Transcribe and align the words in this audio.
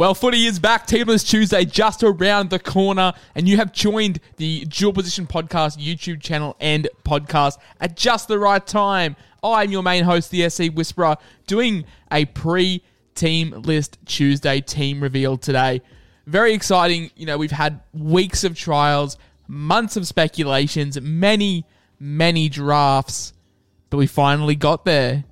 Well, 0.00 0.14
footy 0.14 0.46
is 0.46 0.58
back. 0.58 0.86
Team 0.86 1.08
List 1.08 1.28
Tuesday 1.28 1.66
just 1.66 2.02
around 2.02 2.48
the 2.48 2.58
corner, 2.58 3.12
and 3.34 3.46
you 3.46 3.58
have 3.58 3.70
joined 3.70 4.18
the 4.38 4.64
Dual 4.64 4.94
Position 4.94 5.26
Podcast 5.26 5.76
YouTube 5.76 6.22
channel 6.22 6.56
and 6.58 6.88
podcast 7.04 7.58
at 7.82 7.98
just 7.98 8.26
the 8.26 8.38
right 8.38 8.66
time. 8.66 9.14
I'm 9.44 9.70
your 9.70 9.82
main 9.82 10.04
host, 10.04 10.30
the 10.30 10.48
SC 10.48 10.68
Whisperer, 10.72 11.18
doing 11.46 11.84
a 12.10 12.24
pre 12.24 12.82
team 13.14 13.50
list 13.50 13.98
Tuesday 14.06 14.62
team 14.62 15.02
reveal 15.02 15.36
today. 15.36 15.82
Very 16.24 16.54
exciting. 16.54 17.10
You 17.14 17.26
know, 17.26 17.36
we've 17.36 17.50
had 17.50 17.80
weeks 17.92 18.42
of 18.42 18.56
trials, 18.56 19.18
months 19.48 19.98
of 19.98 20.06
speculations, 20.06 20.98
many, 20.98 21.66
many 21.98 22.48
drafts, 22.48 23.34
but 23.90 23.98
we 23.98 24.06
finally 24.06 24.54
got 24.54 24.86
there. 24.86 25.24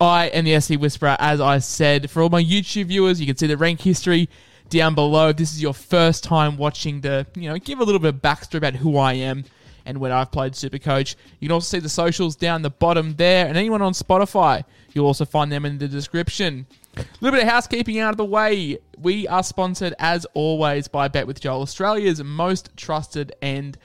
I 0.00 0.26
am 0.28 0.46
the 0.46 0.58
SC 0.58 0.80
Whisperer, 0.80 1.16
as 1.18 1.40
I 1.40 1.58
said. 1.58 2.10
For 2.10 2.22
all 2.22 2.30
my 2.30 2.42
YouTube 2.42 2.86
viewers, 2.86 3.20
you 3.20 3.26
can 3.26 3.36
see 3.36 3.46
the 3.46 3.56
rank 3.56 3.82
history 3.82 4.30
down 4.70 4.94
below. 4.94 5.28
If 5.28 5.36
this 5.36 5.52
is 5.52 5.60
your 5.60 5.74
first 5.74 6.24
time 6.24 6.56
watching 6.56 7.02
the, 7.02 7.26
you 7.34 7.50
know, 7.50 7.58
give 7.58 7.80
a 7.80 7.84
little 7.84 7.98
bit 7.98 8.14
of 8.14 8.22
backstory 8.22 8.54
about 8.54 8.76
who 8.76 8.96
I 8.96 9.12
am 9.14 9.44
and 9.84 9.98
when 9.98 10.10
I've 10.10 10.30
played 10.30 10.54
Supercoach. 10.54 11.16
You 11.38 11.48
can 11.48 11.52
also 11.52 11.76
see 11.76 11.80
the 11.80 11.88
socials 11.88 12.36
down 12.36 12.62
the 12.62 12.70
bottom 12.70 13.16
there, 13.16 13.46
and 13.46 13.56
anyone 13.56 13.82
on 13.82 13.92
Spotify, 13.92 14.64
you'll 14.92 15.06
also 15.06 15.24
find 15.24 15.50
them 15.50 15.64
in 15.64 15.78
the 15.78 15.88
description. 15.88 16.66
A 16.96 17.04
little 17.20 17.36
bit 17.36 17.44
of 17.44 17.50
housekeeping 17.50 17.98
out 17.98 18.10
of 18.10 18.16
the 18.16 18.24
way. 18.24 18.78
We 18.98 19.26
are 19.28 19.42
sponsored, 19.42 19.94
as 19.98 20.26
always, 20.34 20.88
by 20.88 21.08
Bet 21.08 21.26
with 21.26 21.40
Joel, 21.40 21.62
Australia's 21.62 22.22
most 22.22 22.70
trusted 22.76 23.32
and 23.42 23.76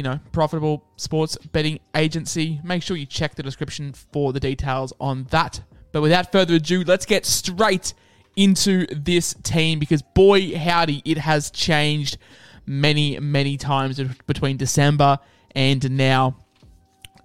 you 0.00 0.04
know, 0.04 0.18
profitable 0.32 0.82
sports 0.96 1.36
betting 1.52 1.78
agency. 1.94 2.58
Make 2.64 2.82
sure 2.82 2.96
you 2.96 3.04
check 3.04 3.34
the 3.34 3.42
description 3.42 3.92
for 3.92 4.32
the 4.32 4.40
details 4.40 4.94
on 4.98 5.24
that. 5.24 5.60
But 5.92 6.00
without 6.00 6.32
further 6.32 6.54
ado, 6.54 6.84
let's 6.84 7.04
get 7.04 7.26
straight 7.26 7.92
into 8.34 8.86
this 8.86 9.34
team 9.42 9.78
because 9.78 10.00
boy 10.00 10.56
howdy, 10.56 11.02
it 11.04 11.18
has 11.18 11.50
changed 11.50 12.16
many, 12.64 13.20
many 13.20 13.58
times 13.58 14.00
between 14.26 14.56
December 14.56 15.18
and 15.54 15.90
now. 15.90 16.38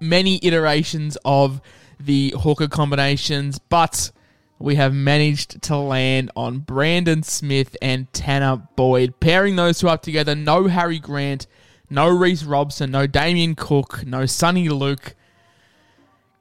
Many 0.02 0.42
iterations 0.44 1.18
of 1.24 1.62
the 1.98 2.36
hooker 2.38 2.68
combinations, 2.68 3.58
but 3.58 4.12
we 4.60 4.76
have 4.76 4.94
managed 4.94 5.62
to 5.62 5.78
land 5.78 6.30
on 6.36 6.60
Brandon 6.60 7.24
Smith 7.24 7.78
and 7.82 8.12
Tanah 8.12 8.68
Boyd. 8.76 9.22
Pairing 9.22 9.56
those 9.56 9.80
two 9.80 9.88
up 9.88 10.02
together, 10.02 10.36
no 10.36 10.68
Harry 10.68 11.00
Grant, 11.00 11.48
no 11.96 12.10
Reece 12.10 12.44
Robson, 12.44 12.92
no 12.92 13.08
Damien 13.08 13.56
Cook, 13.56 14.06
no 14.06 14.24
Soni 14.24 14.70
Luke. 14.70 15.16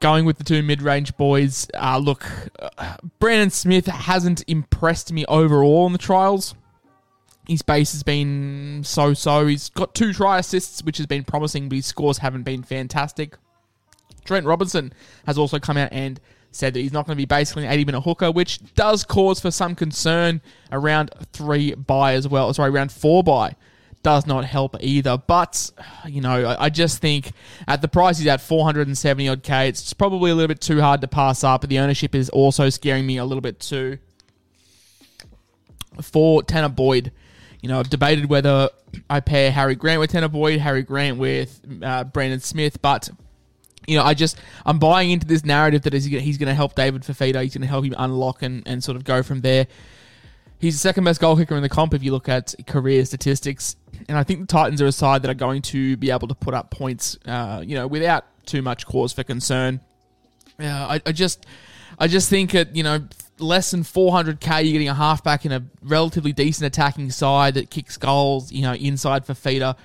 Going 0.00 0.27
with 0.27 0.36
the 0.36 0.44
two 0.44 0.62
mid 0.62 0.83
range 0.83 1.16
boys. 1.16 1.66
Uh, 1.72 1.97
look, 1.97 2.27
uh, 2.77 2.97
Brandon 3.20 3.48
Smith 3.48 3.86
hasn't 3.86 4.44
impressed 4.47 5.12
me 5.12 5.25
overall 5.27 5.86
in 5.86 5.92
the 5.92 5.98
trials. 5.98 6.55
His 7.47 7.62
base 7.62 7.92
has 7.92 8.02
been 8.02 8.82
so 8.84 9.14
so. 9.14 9.47
He's 9.47 9.70
got 9.70 9.94
two 9.94 10.12
try 10.12 10.38
assists, 10.41 10.82
which 10.82 10.98
has 10.98 11.06
been 11.06 11.25
promising, 11.25 11.71
but 11.71 11.76
his 11.76 11.86
scores 11.86 12.19
haven't 12.19 12.42
been 12.42 12.62
fantastic. 12.62 13.36
Trent 14.25 14.44
Robinson 14.44 14.92
has 15.26 15.38
also 15.38 15.59
come 15.59 15.76
out 15.76 15.91
and 15.92 16.21
said 16.50 16.75
that 16.75 16.81
he's 16.81 16.92
not 16.92 17.06
going 17.06 17.16
to 17.16 17.21
be 17.21 17.26
basically 17.26 17.65
an 17.65 17.72
80 17.72 17.84
minute 17.84 18.00
hooker, 18.03 18.31
which 18.31 18.60
does 18.75 19.04
cause 19.04 19.41
for 19.41 19.50
some 19.50 19.75
concern 19.75 20.42
around 20.71 21.10
three 21.32 21.75
by 21.75 22.15
as 22.15 22.28
well. 22.28 22.53
Sorry, 22.53 22.71
around 22.71 22.92
four 22.92 23.22
by 23.22 23.54
does 24.04 24.26
not 24.26 24.44
help 24.44 24.76
either. 24.78 25.19
But, 25.19 25.72
you 26.06 26.20
know, 26.20 26.56
I, 26.56 26.69
just 26.69 27.00
think 27.00 27.32
at 27.66 27.82
the 27.82 27.88
price 27.88 28.19
he's 28.19 28.28
at 28.28 28.41
470 28.41 29.28
odd 29.28 29.42
K, 29.42 29.69
it's 29.69 29.92
probably 29.92 30.31
a 30.31 30.34
little 30.34 30.47
bit 30.47 30.60
too 30.60 30.81
hard 30.81 31.00
to 31.00 31.09
pass 31.09 31.42
up. 31.42 31.62
But 31.62 31.70
the 31.70 31.81
ownership 31.81 32.15
is 32.15 32.28
also 32.28 32.69
scaring 32.69 33.06
me 33.06 33.16
a 33.16 33.25
little 33.25 33.41
bit 33.41 33.59
too. 33.59 33.98
For 36.03 36.42
Tanah 36.42 36.76
Boyd, 36.76 37.10
you 37.60 37.69
know, 37.69 37.81
I've 37.81 37.91
debated 37.91 38.28
whether 38.28 38.69
I 39.09 39.20
pair 39.20 39.50
Harry 39.50 39.75
Grant 39.75 39.98
with 40.00 40.12
Tanah 40.12 40.31
Boyd, 40.31 40.60
Harry 40.60 40.82
Grant 40.82 41.19
with 41.19 41.60
uh, 41.82 42.04
Brandon 42.04 42.41
Smith, 42.41 42.81
but 42.82 43.09
you 43.86 43.97
know, 43.97 44.04
I 44.04 44.15
just 44.15 44.38
I'm 44.65 44.78
buying 44.78 45.10
into 45.10 45.26
this 45.26 45.44
narrative 45.44 45.82
that 45.82 45.92
he's 45.92 46.04
he's 46.04 46.38
going 46.38 46.48
to 46.48 46.54
help 46.54 46.75
David 46.75 47.03
Fifita, 47.03 47.42
He's 47.42 47.54
going 47.54 47.62
to 47.62 47.69
help 47.69 47.84
him 47.84 47.94
unlock 47.97 48.42
and, 48.42 48.66
and 48.66 48.82
sort 48.82 48.97
of 48.97 49.04
go 49.04 49.22
from 49.22 49.41
there. 49.42 49.66
He's 50.64 50.76
the 50.76 50.80
second 50.80 51.04
best 51.04 51.20
goal 51.20 51.36
kicker 51.36 51.54
in 51.56 51.62
the 51.62 51.69
comp 51.69 51.92
if 51.92 52.02
you 52.02 52.10
look 52.10 52.26
at 52.26 52.54
career 52.66 53.04
statistics, 53.04 53.76
and 54.08 54.16
I 54.16 54.22
think 54.22 54.41
the 54.41 54.47
Titans 54.47 54.80
are 54.80 54.86
a 54.86 54.92
side 54.92 55.20
that 55.20 55.30
are 55.30 55.34
going 55.34 55.60
to 55.60 55.94
be 55.98 56.10
able 56.10 56.26
to 56.28 56.34
put 56.34 56.54
up 56.54 56.70
points, 56.70 57.19
uh, 57.26 57.62
you 57.62 57.75
know, 57.75 57.86
without 57.86 58.25
too 58.47 58.62
much 58.62 58.86
cause 58.86 59.12
for 59.12 59.24
concern. 59.24 59.80
Uh, 60.58 60.64
I, 60.64 61.03
I 61.04 61.12
just, 61.12 61.44
I 61.98 62.08
just 62.08 62.30
think 62.30 62.54
at 62.54 62.74
you 62.74 62.82
know 62.82 63.06
less 63.38 63.72
than 63.72 63.82
400k, 63.82 64.64
you're 64.64 64.72
getting 64.72 64.88
a 64.88 64.94
halfback 64.94 65.44
in 65.44 65.53
a 65.53 65.62
relatively 65.82 66.32
decent 66.32 66.66
attacking 66.66 67.10
side 67.10 67.53
that 67.54 67.69
kicks 67.69 67.98
goals, 67.98 68.50
you 68.50 68.62
know, 68.62 68.72
inside 68.72 69.26
for 69.26 69.34
feeder. 69.34 69.76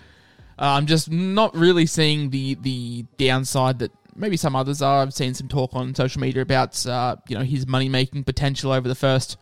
Uh, 0.58 0.62
I'm 0.62 0.86
just 0.86 1.12
not 1.12 1.54
really 1.58 1.88
seeing 1.88 2.30
the 2.30 2.56
the 2.56 3.06
downside 3.18 3.80
that 3.80 3.92
maybe 4.16 4.38
some 4.38 4.56
others 4.56 4.82
are. 4.82 5.02
I've 5.02 5.14
seen 5.14 5.34
some 5.34 5.50
talk 5.50 5.72
on 5.74 5.94
social 5.94 6.22
media 6.22 6.42
about 6.42 6.86
uh, 6.86 7.18
you 7.28 7.38
know 7.38 7.44
his 7.44 7.68
money 7.68 7.90
making 7.90 8.24
potential 8.24 8.72
over 8.72 8.88
the 8.88 8.96
first 8.96 9.36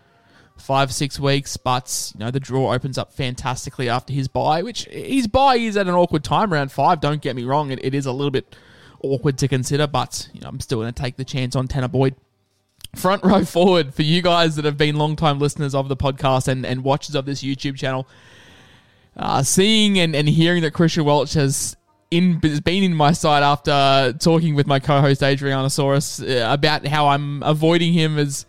five 0.58 0.94
six 0.94 1.20
weeks, 1.20 1.58
but 1.58 2.12
you 2.14 2.20
know 2.20 2.32
the 2.32 2.40
draw 2.40 2.74
opens 2.74 2.98
up 2.98 3.14
fantastically 3.14 3.90
after 3.90 4.14
his 4.14 4.28
bye, 4.28 4.64
which 4.64 4.86
his 4.86 5.28
bye 5.28 5.56
is 5.56 5.78
at 5.78 5.88
an 5.88 5.94
awkward 5.94 6.24
time 6.24 6.54
around 6.54 6.72
five. 6.72 7.00
Don't 7.02 7.22
get 7.22 7.36
me 7.36 7.44
wrong, 7.44 7.72
it, 7.72 7.84
it 7.84 7.94
is 7.94 8.06
a 8.06 8.12
little 8.12 8.32
bit 8.32 8.56
awkward 9.04 9.38
to 9.40 9.48
consider, 9.48 9.88
but 9.88 10.30
you 10.34 10.42
know 10.42 10.50
I'm 10.50 10.60
still 10.60 10.80
going 10.80 10.94
to 10.94 11.02
take 11.02 11.18
the 11.18 11.26
chance 11.26 11.56
on 11.56 11.68
Tanah 11.68 11.92
Boyd. 11.92 12.16
Front 12.96 13.24
row 13.24 13.44
forward 13.44 13.94
for 13.94 14.02
you 14.02 14.22
guys 14.22 14.56
that 14.56 14.66
have 14.66 14.78
been 14.78 14.96
long 14.96 15.16
time 15.16 15.40
listeners 15.40 15.76
of 15.76 15.88
the 15.90 15.98
podcast 15.98 16.48
and, 16.48 16.66
and 16.66 16.84
watchers 16.84 17.16
of 17.16 17.26
this 17.26 17.44
YouTube 17.44 17.76
channel 17.76 18.08
uh, 19.18 19.44
seeing 19.44 20.00
and, 20.00 20.16
and 20.16 20.30
hearing 20.30 20.62
that 20.62 20.72
Christian 20.72 21.04
Welch 21.04 21.34
has 21.34 21.76
in 22.12 22.40
has 22.44 22.62
been 22.62 22.84
in 22.84 22.96
my 22.96 23.12
side 23.12 23.44
after 23.44 24.18
talking 24.20 24.56
with 24.56 24.68
my 24.68 24.80
co-host 24.80 25.22
Adrianosaurus 25.22 26.24
uh, 26.24 26.54
about 26.54 26.86
how 26.88 27.08
I'm 27.08 27.44
avoiding 27.44 27.94
him 27.94 28.18
as 28.18 28.46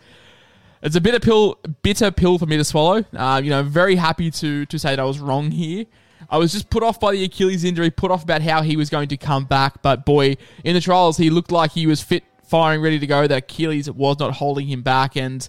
it's 0.81 0.95
a 0.95 1.01
bitter 1.01 1.19
pill, 1.19 1.57
bitter 1.81 2.11
pill 2.11 2.37
for 2.37 2.45
me 2.45 2.57
to 2.57 2.63
swallow. 2.63 3.03
Uh, 3.15 3.41
you 3.43 3.49
know, 3.49 3.63
very 3.63 3.95
happy 3.95 4.31
to 4.31 4.65
to 4.65 4.79
say 4.79 4.91
that 4.91 4.99
I 4.99 5.03
was 5.03 5.19
wrong 5.19 5.51
here. 5.51 5.85
I 6.29 6.37
was 6.37 6.51
just 6.51 6.69
put 6.69 6.83
off 6.83 6.99
by 6.99 7.13
the 7.13 7.23
Achilles 7.23 7.63
injury, 7.63 7.89
put 7.89 8.11
off 8.11 8.23
about 8.23 8.41
how 8.41 8.61
he 8.61 8.75
was 8.75 8.89
going 8.89 9.07
to 9.09 9.17
come 9.17 9.45
back. 9.45 9.81
But 9.81 10.05
boy, 10.05 10.35
in 10.63 10.73
the 10.73 10.81
trials, 10.81 11.17
he 11.17 11.29
looked 11.29 11.51
like 11.51 11.71
he 11.71 11.87
was 11.87 12.01
fit, 12.01 12.23
firing, 12.43 12.81
ready 12.81 12.99
to 12.99 13.07
go. 13.07 13.25
That 13.25 13.37
Achilles 13.37 13.89
was 13.89 14.19
not 14.19 14.33
holding 14.33 14.67
him 14.67 14.81
back, 14.81 15.15
and 15.15 15.47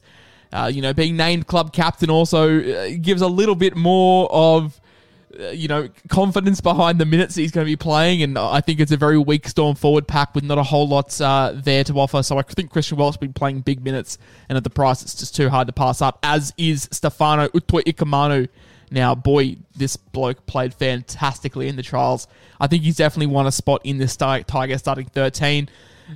uh, 0.53 0.71
you 0.73 0.83
know, 0.83 0.93
being 0.93 1.17
named 1.17 1.47
club 1.47 1.73
captain 1.73 2.11
also 2.11 2.61
uh, 2.61 2.89
gives 3.01 3.23
a 3.23 3.29
little 3.29 3.55
bit 3.55 3.77
more 3.77 4.29
of 4.33 4.81
you 5.39 5.69
know, 5.69 5.89
confidence 6.09 6.61
behind 6.61 6.99
the 6.99 7.07
minutes 7.07 7.35
he's 7.35 7.53
going 7.53 7.65
to 7.65 7.71
be 7.71 7.77
playing, 7.77 8.23
and 8.23 8.37
I 8.37 8.61
think 8.61 8.81
it's 8.81 8.93
a 8.93 8.97
very 8.97 9.19
weak 9.19 9.47
Storm 9.47 9.77
forward 9.77 10.09
pack 10.09 10.35
with 10.35 10.45
not 10.45 10.59
a 10.59 10.63
whole 10.63 10.89
lot 10.89 11.21
uh, 11.21 11.53
there 11.55 11.85
to 11.85 11.95
offer. 11.95 12.23
So 12.23 12.39
I 12.39 12.43
think 12.43 12.71
Christian 12.71 12.99
Welch 12.99 13.15
has 13.15 13.19
been 13.19 13.33
playing 13.33 13.61
big 13.61 13.85
minutes, 13.85 14.19
and 14.49 14.57
at 14.57 14.65
the 14.65 14.71
price, 14.71 15.03
it's 15.03 15.15
just 15.15 15.37
too 15.37 15.49
hard 15.49 15.69
to 15.69 15.73
pass 15.73 16.03
up. 16.03 16.19
As 16.23 16.53
is 16.57 16.89
Stefano 16.91 17.49
Utoikamanu. 17.49 18.49
Now, 18.93 19.15
boy, 19.15 19.57
this 19.77 19.97
bloke 19.97 20.47
played 20.47 20.75
fantastically 20.75 21.69
in 21.69 21.77
the 21.77 21.83
trials. 21.83 22.27
I 22.59 22.67
think 22.67 22.83
he's 22.83 22.97
definitely 22.97 23.33
won 23.33 23.47
a 23.47 23.53
spot 23.53 23.83
in 23.85 23.99
this 23.99 24.17
Tiger 24.17 24.79
starting 24.79 25.07
13. 25.07 25.69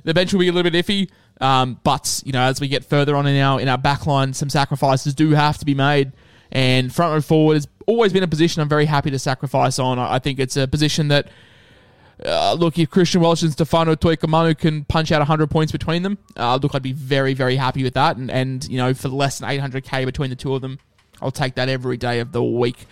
The 0.03 0.13
bench 0.13 0.33
will 0.33 0.41
be 0.41 0.49
a 0.49 0.51
little 0.51 0.69
bit 0.69 0.85
iffy, 0.85 1.09
um, 1.39 1.79
but 1.85 2.21
you 2.25 2.33
know, 2.33 2.41
as 2.41 2.59
we 2.59 2.67
get 2.67 2.83
further 2.83 3.15
on 3.15 3.27
in 3.27 3.39
our 3.41 3.61
in 3.61 3.69
our 3.69 3.77
backline, 3.77 4.35
some 4.35 4.49
sacrifices 4.49 5.13
do 5.15 5.31
have 5.31 5.57
to 5.59 5.65
be 5.65 5.73
made. 5.73 6.11
And 6.51 6.93
front 6.93 7.13
row 7.13 7.21
forward 7.21 7.55
has 7.55 7.67
always 7.85 8.13
been 8.13 8.23
a 8.23 8.27
position 8.27 8.61
I'm 8.61 8.69
very 8.69 8.85
happy 8.85 9.11
to 9.11 9.19
sacrifice 9.19 9.79
on. 9.79 9.99
I 9.99 10.19
think 10.19 10.39
it's 10.39 10.57
a 10.57 10.67
position 10.67 11.09
that, 11.09 11.27
uh, 12.23 12.53
look, 12.53 12.77
if 12.79 12.89
Christian 12.89 13.21
Welch 13.21 13.43
and 13.43 13.51
Stefano 13.51 13.95
Utoikamanu 13.95 14.57
can 14.57 14.85
punch 14.85 15.11
out 15.11 15.19
100 15.19 15.49
points 15.49 15.71
between 15.71 16.03
them, 16.03 16.17
uh, 16.37 16.59
look, 16.61 16.75
I'd 16.75 16.83
be 16.83 16.93
very, 16.93 17.33
very 17.33 17.55
happy 17.55 17.83
with 17.83 17.93
that. 17.93 18.17
And, 18.17 18.31
and, 18.31 18.67
you 18.67 18.77
know, 18.77 18.93
for 18.93 19.09
less 19.09 19.39
than 19.39 19.49
800k 19.49 20.05
between 20.05 20.29
the 20.29 20.35
two 20.35 20.55
of 20.55 20.61
them, 20.61 20.79
I'll 21.21 21.31
take 21.31 21.55
that 21.55 21.69
every 21.69 21.97
day 21.97 22.19
of 22.19 22.31
the 22.31 22.43
week. 22.43 22.85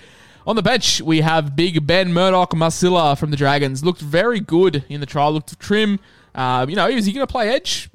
On 0.45 0.55
the 0.55 0.61
bench, 0.61 1.01
we 1.01 1.21
have 1.21 1.55
Big 1.55 1.87
Ben 1.87 2.11
Murdoch 2.11 2.51
Masila 2.51 3.17
from 3.17 3.31
the 3.31 3.37
Dragons. 3.37 3.83
Looked 3.83 4.01
very 4.01 4.41
good 4.41 4.83
in 4.89 4.99
the 4.99 5.05
trial, 5.05 5.31
looked 5.31 5.57
trim. 5.59 5.99
Uh, 6.35 6.65
you 6.67 6.75
know, 6.75 6.87
is 6.87 7.05
he 7.05 7.13
going 7.13 7.25
to 7.25 7.31
play 7.31 7.49
edge? 7.49 7.89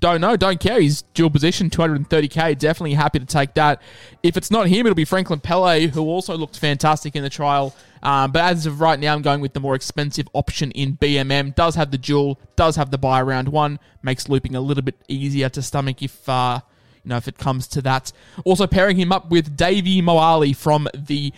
Don't 0.00 0.20
know, 0.20 0.36
don't 0.36 0.60
care. 0.60 0.80
He's 0.80 1.02
dual 1.02 1.30
position, 1.30 1.70
230k. 1.70 2.58
Definitely 2.58 2.94
happy 2.94 3.18
to 3.18 3.26
take 3.26 3.54
that. 3.54 3.82
If 4.22 4.36
it's 4.36 4.50
not 4.50 4.68
him, 4.68 4.86
it'll 4.86 4.94
be 4.94 5.04
Franklin 5.04 5.40
Pele, 5.40 5.88
who 5.88 6.02
also 6.02 6.36
looked 6.36 6.58
fantastic 6.58 7.16
in 7.16 7.22
the 7.22 7.30
trial. 7.30 7.74
Um, 8.02 8.30
but 8.30 8.42
as 8.42 8.66
of 8.66 8.80
right 8.80 8.98
now, 8.98 9.14
I'm 9.14 9.22
going 9.22 9.40
with 9.40 9.54
the 9.54 9.60
more 9.60 9.74
expensive 9.74 10.28
option 10.32 10.70
in 10.72 10.96
BMM. 10.96 11.54
Does 11.54 11.74
have 11.74 11.90
the 11.90 11.98
dual, 11.98 12.38
does 12.56 12.76
have 12.76 12.90
the 12.90 12.98
bye 12.98 13.22
round 13.22 13.48
one, 13.48 13.80
makes 14.02 14.28
looping 14.28 14.54
a 14.54 14.60
little 14.60 14.82
bit 14.82 14.96
easier 15.08 15.48
to 15.48 15.62
stomach 15.62 16.02
if 16.02 16.28
uh, 16.28 16.60
you 17.02 17.08
know 17.08 17.16
if 17.16 17.26
it 17.26 17.38
comes 17.38 17.66
to 17.68 17.82
that. 17.82 18.12
Also 18.44 18.66
pairing 18.66 18.96
him 18.96 19.10
up 19.10 19.30
with 19.30 19.56
Davey 19.56 20.00
Moale 20.00 20.54
from 20.54 20.88
the 20.94 21.32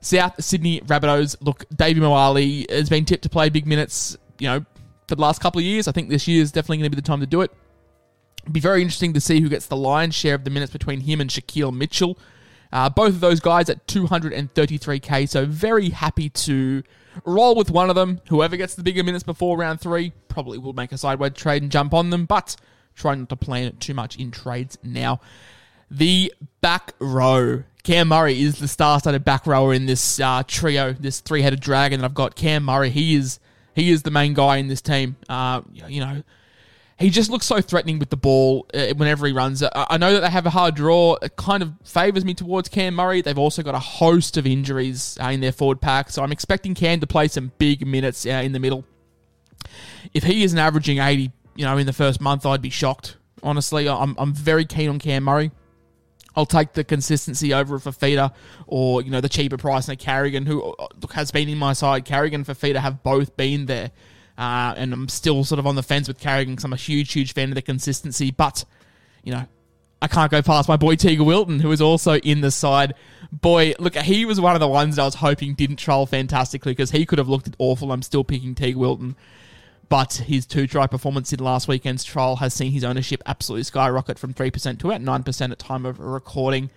South 0.00 0.42
Sydney 0.42 0.80
Rabbitohs. 0.80 1.36
Look, 1.40 1.66
Davey 1.74 2.00
Moale 2.00 2.64
has 2.70 2.88
been 2.88 3.04
tipped 3.04 3.24
to 3.24 3.28
play 3.28 3.50
big 3.50 3.66
minutes. 3.66 4.16
You 4.38 4.46
know, 4.48 4.64
for 5.08 5.14
the 5.14 5.22
last 5.22 5.40
couple 5.40 5.58
of 5.58 5.64
years. 5.64 5.88
I 5.88 5.92
think 5.92 6.10
this 6.10 6.28
year 6.28 6.42
is 6.42 6.52
definitely 6.52 6.78
going 6.78 6.90
to 6.90 6.96
be 6.96 7.00
the 7.00 7.06
time 7.06 7.20
to 7.20 7.26
do 7.26 7.40
it. 7.40 7.50
Be 8.50 8.60
very 8.60 8.82
interesting 8.82 9.12
to 9.12 9.20
see 9.20 9.40
who 9.40 9.48
gets 9.48 9.66
the 9.66 9.76
lion's 9.76 10.14
share 10.14 10.34
of 10.34 10.44
the 10.44 10.50
minutes 10.50 10.72
between 10.72 11.00
him 11.00 11.20
and 11.20 11.30
Shaquai 11.30 11.72
Mitchell. 11.74 12.18
Uh, 12.72 12.88
both 12.88 13.14
of 13.14 13.20
those 13.20 13.40
guys 13.40 13.70
at 13.70 13.86
233k, 13.86 15.28
so 15.28 15.46
very 15.46 15.90
happy 15.90 16.28
to 16.28 16.82
roll 17.24 17.54
with 17.54 17.70
one 17.70 17.88
of 17.88 17.96
them. 17.96 18.20
Whoever 18.28 18.56
gets 18.56 18.74
the 18.74 18.82
bigger 18.82 19.02
minutes 19.02 19.24
before 19.24 19.56
round 19.56 19.80
three 19.80 20.12
probably 20.28 20.58
will 20.58 20.74
make 20.74 20.92
a 20.92 20.98
sideways 20.98 21.32
trade 21.32 21.62
and 21.62 21.72
jump 21.72 21.94
on 21.94 22.10
them, 22.10 22.26
but 22.26 22.56
try 22.94 23.14
not 23.14 23.28
to 23.30 23.36
plan 23.36 23.64
it 23.64 23.80
too 23.80 23.94
much 23.94 24.16
in 24.16 24.30
trades 24.30 24.76
now. 24.82 25.20
The 25.90 26.32
back 26.60 26.92
row. 26.98 27.64
Cam 27.84 28.08
Murray 28.08 28.42
is 28.42 28.58
the 28.58 28.68
star-studded 28.68 29.24
back 29.24 29.46
rower 29.46 29.72
in 29.72 29.86
this 29.86 30.20
uh, 30.20 30.42
trio, 30.46 30.92
this 30.92 31.20
three-headed 31.20 31.60
dragon 31.60 32.00
that 32.00 32.04
I've 32.04 32.14
got. 32.14 32.34
Cam 32.34 32.64
Murray, 32.64 32.90
he 32.90 33.14
is 33.14 33.40
he 33.74 33.90
is 33.90 34.02
the 34.02 34.10
main 34.10 34.34
guy 34.34 34.56
in 34.56 34.68
this 34.68 34.82
team. 34.82 35.16
Uh, 35.28 35.62
you 35.72 36.00
know, 36.00 36.22
he 36.98 37.10
just 37.10 37.30
looks 37.30 37.46
so 37.46 37.60
threatening 37.60 37.98
with 38.00 38.10
the 38.10 38.16
ball 38.16 38.66
uh, 38.74 38.88
whenever 38.96 39.26
he 39.26 39.32
runs. 39.32 39.62
I 39.72 39.96
know 39.98 40.12
that 40.14 40.20
they 40.20 40.30
have 40.30 40.46
a 40.46 40.50
hard 40.50 40.74
draw. 40.74 41.16
It 41.22 41.36
kind 41.36 41.62
of 41.62 41.72
favours 41.84 42.24
me 42.24 42.34
towards 42.34 42.68
Cam 42.68 42.94
Murray. 42.94 43.22
They've 43.22 43.38
also 43.38 43.62
got 43.62 43.76
a 43.76 43.78
host 43.78 44.36
of 44.36 44.46
injuries 44.46 45.16
uh, 45.22 45.26
in 45.26 45.40
their 45.40 45.52
forward 45.52 45.80
pack, 45.80 46.10
so 46.10 46.22
I'm 46.22 46.32
expecting 46.32 46.74
Cam 46.74 46.98
to 47.00 47.06
play 47.06 47.28
some 47.28 47.52
big 47.58 47.86
minutes 47.86 48.26
uh, 48.26 48.30
in 48.30 48.50
the 48.52 48.58
middle. 48.58 48.84
If 50.12 50.24
he 50.24 50.42
isn't 50.42 50.58
averaging 50.58 50.98
80, 50.98 51.30
you 51.54 51.64
know, 51.64 51.76
in 51.78 51.86
the 51.86 51.92
first 51.92 52.20
month, 52.20 52.44
I'd 52.44 52.62
be 52.62 52.70
shocked. 52.70 53.16
Honestly, 53.44 53.88
I'm, 53.88 54.16
I'm 54.18 54.34
very 54.34 54.64
keen 54.64 54.88
on 54.88 54.98
Cam 54.98 55.22
Murray. 55.22 55.52
I'll 56.34 56.46
take 56.46 56.72
the 56.72 56.84
consistency 56.84 57.54
over 57.54 57.76
a 57.76 57.78
Fifita 57.78 58.32
or, 58.66 59.02
you 59.02 59.10
know, 59.10 59.20
the 59.20 59.28
cheaper 59.28 59.56
price 59.56 59.88
in 59.88 59.92
a 59.92 59.96
Carrigan, 59.96 60.46
who 60.46 60.74
has 61.12 61.30
been 61.30 61.48
in 61.48 61.58
my 61.58 61.72
side. 61.72 62.04
Carrigan 62.04 62.40
and 62.40 62.46
Fifita 62.46 62.76
have 62.76 63.02
both 63.02 63.36
been 63.36 63.66
there. 63.66 63.90
Uh, 64.38 64.72
and 64.76 64.92
I'm 64.92 65.08
still 65.08 65.42
sort 65.42 65.58
of 65.58 65.66
on 65.66 65.74
the 65.74 65.82
fence 65.82 66.06
with 66.06 66.20
Carrigan 66.20 66.54
because 66.54 66.64
I'm 66.64 66.72
a 66.72 66.76
huge, 66.76 67.12
huge 67.12 67.34
fan 67.34 67.48
of 67.48 67.56
the 67.56 67.62
consistency. 67.62 68.30
But, 68.30 68.64
you 69.24 69.32
know, 69.32 69.46
I 70.00 70.06
can't 70.06 70.30
go 70.30 70.40
past 70.42 70.68
my 70.68 70.76
boy 70.76 70.94
Teig 70.94 71.24
Wilton, 71.24 71.58
who 71.58 71.72
is 71.72 71.80
also 71.80 72.14
in 72.18 72.40
the 72.40 72.52
side. 72.52 72.94
Boy, 73.32 73.74
look, 73.80 73.96
he 73.96 74.24
was 74.24 74.40
one 74.40 74.54
of 74.54 74.60
the 74.60 74.68
ones 74.68 74.94
that 74.94 75.02
I 75.02 75.06
was 75.06 75.16
hoping 75.16 75.54
didn't 75.54 75.76
troll 75.76 76.06
fantastically 76.06 76.70
because 76.70 76.92
he 76.92 77.04
could 77.04 77.18
have 77.18 77.28
looked 77.28 77.48
awful. 77.58 77.90
I'm 77.90 78.02
still 78.02 78.22
picking 78.22 78.54
Teig 78.54 78.76
Wilton. 78.76 79.16
But 79.88 80.14
his 80.14 80.46
two 80.46 80.66
try 80.66 80.86
performance 80.86 81.32
in 81.32 81.40
last 81.40 81.66
weekend's 81.66 82.04
trial 82.04 82.36
has 82.36 82.54
seen 82.54 82.70
his 82.72 82.84
ownership 82.84 83.22
absolutely 83.26 83.64
skyrocket 83.64 84.18
from 84.18 84.34
3% 84.34 84.78
to 84.78 84.90
about 84.90 85.00
9% 85.00 85.50
at 85.50 85.58
time 85.58 85.84
of 85.84 85.98
recording. 85.98 86.70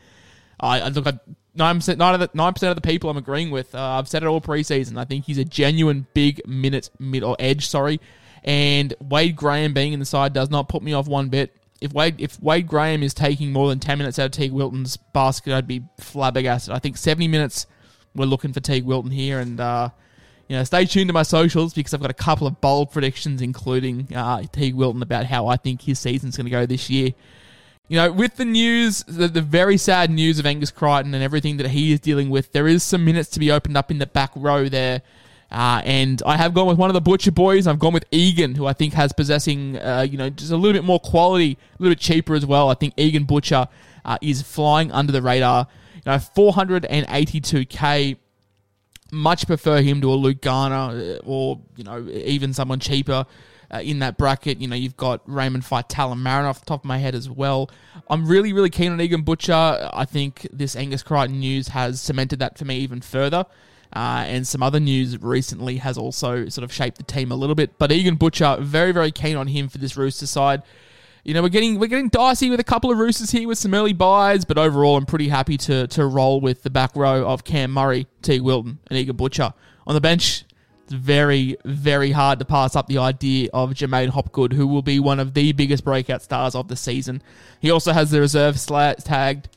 I, 0.62 0.90
look 0.90 1.08
at 1.08 1.20
nine 1.56 1.78
percent, 1.78 1.98
nine 1.98 2.14
of 2.14 2.20
the 2.20 2.30
nine 2.34 2.54
percent 2.54 2.70
of 2.70 2.82
the 2.82 2.88
people 2.88 3.10
I'm 3.10 3.18
agreeing 3.18 3.52
with. 3.52 3.74
Uh, 3.74 3.82
I've 3.82 4.08
said 4.08 4.24
it 4.24 4.28
all 4.28 4.42
preseason. 4.42 4.98
I 4.98 5.06
think 5.06 5.26
he's 5.26 5.38
a 5.38 5.46
genuine 5.46 6.08
big 6.14 6.42
minute 6.48 6.90
mid 7.00 7.24
or 7.24 7.36
edge. 7.40 7.68
Sorry, 7.68 8.00
and 8.44 8.94
Wade 9.00 9.36
Graham 9.36 9.74
being 9.74 9.94
in 9.94 10.00
the 10.00 10.06
side 10.06 10.34
does 10.34 10.50
not 10.50 10.70
put 10.70 10.84
me 10.84 10.94
off 10.94 11.08
one 11.08 11.30
bit. 11.30 11.56
If 11.82 11.94
Wade 11.94 12.22
if 12.22 12.42
Wade 12.42 12.68
Graham 12.68 13.04
is 13.04 13.14
taking 13.14 13.52
more 13.52 13.70
than 13.70 13.80
ten 13.80 13.98
minutes 13.98 14.20
out 14.20 14.26
of 14.26 14.32
Teig 14.32 14.52
Wilton's 14.52 14.98
basket, 14.98 15.54
I'd 15.54 15.68
be 15.68 15.84
flabbergasted. 16.00 16.74
I 16.74 16.80
think 16.80 16.98
seventy 16.98 17.28
minutes. 17.28 17.66
We're 18.14 18.26
looking 18.26 18.52
for 18.52 18.60
Teig 18.60 18.84
Wilton 18.84 19.10
here, 19.10 19.40
and 19.40 19.60
uh, 19.60 19.90
you 20.52 20.58
know, 20.58 20.66
stay 20.66 20.84
tuned 20.84 21.08
to 21.08 21.14
my 21.14 21.24
socials 21.24 21.74
because 21.74 21.94
I've 21.94 22.02
got 22.02 22.12
a 22.12 22.14
couple 22.14 22.46
of 22.46 22.60
bold 22.60 22.92
predictions, 22.92 23.42
including 23.42 24.10
uh, 24.14 24.40
Teig 24.40 24.74
Wilton, 24.74 25.02
about 25.02 25.26
how 25.26 25.48
I 25.48 25.56
think 25.56 25.82
his 25.82 25.98
season's 25.98 26.36
going 26.36 26.46
to 26.46 26.52
go 26.52 26.66
this 26.66 26.90
year. 26.90 27.12
You 27.92 27.98
know, 27.98 28.10
with 28.10 28.38
the 28.38 28.46
news, 28.46 29.04
the, 29.04 29.28
the, 29.28 29.42
very 29.42 29.76
sad 29.76 30.10
news 30.10 30.40
of 30.40 30.46
Angus 30.46 30.72
Crichton 30.72 31.14
and 31.14 31.22
everything 31.22 31.58
that 31.58 31.72
he 31.72 31.92
is 31.92 32.00
dealing 32.00 32.30
with, 32.30 32.54
there 32.54 32.66
is 32.66 32.84
some 32.84 33.04
minutes 33.04 33.30
to 33.32 33.40
be 33.42 33.52
opened 33.52 33.76
up 33.76 33.92
in 33.92 33.98
the 33.98 34.06
back 34.06 34.32
row 34.34 34.70
there. 34.70 35.02
Uh, 35.52 35.82
and 35.84 36.24
I 36.26 36.38
have 36.38 36.54
gone 36.54 36.68
with 36.68 36.78
one 36.78 36.90
of 36.90 36.94
the 36.94 37.02
Butcher 37.02 37.34
boys. 37.34 37.68
I've 37.68 37.80
gone 37.80 37.92
with 37.92 38.06
Egan, 38.10 38.56
who 38.56 38.66
I 38.66 38.72
think 38.72 38.94
has 38.94 39.12
possessing, 39.12 39.76
uh, 39.76 40.08
you 40.10 40.18
know, 40.18 40.30
just 40.30 40.54
a 40.54 40.56
little 40.56 40.72
bit 40.72 40.86
more 40.86 41.02
quality, 41.02 41.58
a 41.78 41.84
little 41.84 41.92
bit 41.92 42.00
cheaper 42.00 42.34
as 42.34 42.46
well. 42.46 42.70
I 42.70 42.76
think 42.76 42.94
Egan 42.96 43.26
Butcher 43.26 43.68
uh, 44.06 44.18
is 44.22 44.42
flying 44.42 44.90
under 44.94 45.12
the 45.12 45.22
radar. 45.22 45.68
You 45.96 46.14
know, 46.14 46.18
482k 46.18 48.16
much 49.12 49.46
prefer 49.46 49.82
him 49.82 50.00
to 50.00 50.14
a 50.14 50.16
Luke 50.16 50.40
Garner 50.40 51.18
uh, 51.18 51.20
or, 51.26 51.60
you 51.76 51.84
know, 51.84 52.08
even 52.08 52.54
someone 52.54 52.80
cheaper 52.80 53.26
uh, 53.74 53.80
in 53.80 54.00
that 54.00 54.18
bracket. 54.18 54.60
You 54.60 54.68
know, 54.68 54.76
you've 54.76 54.98
got 54.98 55.22
Raymond 55.26 55.64
Faitala-Mariner 55.64 56.48
off 56.48 56.60
the 56.60 56.66
top 56.66 56.82
of 56.82 56.86
my 56.86 56.98
head 56.98 57.16
as 57.16 57.30
well. 57.30 57.70
I'm 58.10 58.26
really, 58.26 58.54
really 58.54 58.70
keen 58.70 58.92
on 58.92 59.02
Egan 59.02 59.24
Butcher. 59.24 59.54
I 59.94 60.06
think 60.06 60.48
this 60.52 60.76
Angus 60.76 61.04
Crichton 61.04 61.40
news 61.40 61.70
has 61.70 62.02
cemented 62.02 62.40
that 62.40 62.58
for 62.58 62.66
me 62.66 62.80
even 62.80 63.02
further. 63.02 63.46
Uh, 63.94 64.24
and 64.26 64.48
some 64.48 64.64
other 64.64 64.80
news 64.80 65.22
recently 65.22 65.78
has 65.78 65.98
also 65.98 66.48
sort 66.48 66.64
of 66.64 66.72
shaped 66.72 66.98
the 66.98 67.04
team 67.04 67.32
a 67.32 67.36
little 67.36 67.56
bit. 67.56 67.78
But 67.78 67.92
Egan 67.92 68.16
Butcher, 68.16 68.58
very, 68.60 68.92
very 68.92 69.12
keen 69.12 69.36
on 69.36 69.48
him 69.48 69.68
for 69.68 69.78
this 69.80 69.98
Rooster 69.98 70.28
side 70.28 70.64
you 71.24 71.34
know, 71.34 71.42
we're 71.42 71.50
getting 71.50 71.80
we're 71.80 71.88
getting 71.88 72.10
dicey 72.10 72.50
with 72.50 72.60
a 72.60 72.64
couple 72.64 72.92
of 72.92 72.98
roosters 72.98 73.32
here 73.32 73.48
with 73.48 73.58
some 73.58 73.74
early 73.74 73.94
byes, 73.94 74.44
but 74.44 74.58
overall, 74.58 74.98
I'm 74.98 75.06
pretty 75.06 75.30
happy 75.30 75.58
to 75.58 75.88
to 75.88 76.06
roll 76.06 76.42
with 76.42 76.64
the 76.64 76.70
back 76.70 76.96
row 76.96 77.28
of 77.28 77.44
Cam 77.44 77.72
Murray, 77.72 78.08
T. 78.22 78.40
Wilton, 78.40 78.80
and 78.90 78.98
Egan 78.98 79.16
Butcher 79.16 79.54
on 79.86 79.94
the 79.94 80.02
bench. 80.02 80.46
Very 80.92 81.58
very 81.66 82.12
hard 82.12 82.40
to 82.40 82.46
pass 82.46 82.76
up 82.76 82.88
the 82.88 82.98
idea 82.98 83.50
of 83.54 83.72
J'maine 83.72 84.10
Hopgood, 84.10 84.54
who 84.54 84.68
will 84.68 84.82
be 84.82 85.00
one 85.00 85.20
of 85.20 85.34
the 85.34 85.52
biggest 85.54 85.84
breakout 85.84 86.22
stars 86.22 86.56
of 86.56 86.68
the 86.68 86.76
season. 86.76 87.22
He 87.60 87.72
also 87.72 87.94
has 87.94 88.12
the 88.12 88.20
reserve 88.20 88.60
slat 88.60 89.04
tagged, 89.04 89.50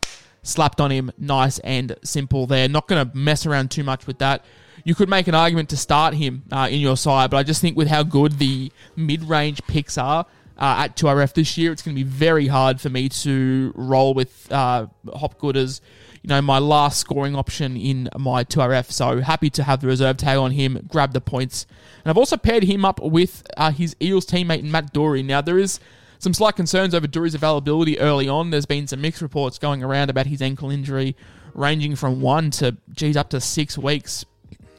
slapped 0.43 0.81
on 0.81 0.91
him, 0.91 1.11
nice 1.19 1.59
and 1.61 1.97
simple. 2.05 2.47
There, 2.47 2.69
not 2.69 2.89
going 2.89 3.09
to 3.09 3.17
mess 3.17 3.47
around 3.47 3.71
too 3.71 3.85
much 3.85 4.07
with 4.07 4.19
that. 4.19 4.45
You 4.85 4.95
could 4.95 5.09
make 5.09 5.29
an 5.29 5.35
argument 5.35 5.71
to 5.71 5.77
start 5.77 6.15
him 6.15 6.45
uh, 6.53 6.69
in 6.71 6.81
your 6.81 6.97
side, 6.97 7.31
but 7.31 7.39
I 7.39 7.43
just 7.43 7.61
think 7.61 7.77
with 7.77 7.89
how 7.89 8.03
good 8.03 8.39
the 8.39 8.71
mid 8.97 9.23
range 9.25 9.63
picks 9.67 9.97
are 9.97 10.27
uh, 10.59 10.85
at 10.85 10.97
2RF 10.97 11.35
this 11.35 11.57
year. 11.59 11.73
It's 11.73 11.83
going 11.83 11.97
to 11.97 12.05
be 12.05 12.09
very 12.09 12.47
hard 12.47 12.81
for 12.81 12.91
me 12.91 13.09
to 13.09 13.73
roll 13.75 14.15
with 14.15 14.51
uh, 14.53 14.87
Hopgood 15.13 15.57
as 15.57 15.81
you 16.25 16.29
know 16.29 16.41
my 16.41 16.59
last 16.59 16.99
scoring 17.01 17.37
option 17.37 17.77
in 17.77 18.09
my 18.19 18.45
2RF. 18.45 18.91
So 18.91 19.21
happy 19.21 19.51
to 19.51 19.63
have 19.63 19.83
the 19.83 19.89
reserve 19.89 20.17
tag 20.17 20.39
on 20.39 20.53
him, 20.53 20.87
grab 20.89 21.13
the 21.13 21.21
points, 21.21 21.67
and 22.03 22.11
I've 22.11 22.17
also 22.17 22.39
paired 22.39 22.63
him 22.63 22.83
up 22.83 22.99
with 23.03 23.47
uh, 23.59 23.71
his 23.71 23.95
Eels 24.01 24.25
teammate 24.25 24.65
Matt 24.65 24.95
Doorey. 24.95 25.23
Now 25.23 25.43
there 25.43 25.59
is 25.59 25.81
some 26.19 26.33
slight 26.33 26.57
concerns 26.57 26.95
over 26.95 27.07
Doorey's 27.07 27.35
availability 27.35 28.01
early 28.01 28.27
on. 28.27 28.49
There's 28.49 28.65
been 28.65 28.87
some 28.87 29.03
mixed 29.03 29.21
reports 29.21 29.59
going 29.59 29.85
around 29.85 30.09
about 30.09 30.27
his 30.27 30.41
ankle 30.41 30.71
injury, 30.71 31.15
ranging 31.53 31.95
from 31.95 32.23
one 32.23 32.51
to 32.53 32.79
geez 32.91 33.19
up 33.19 33.29
to 33.31 33.41
six 33.41 33.77
weeks. 33.77 34.25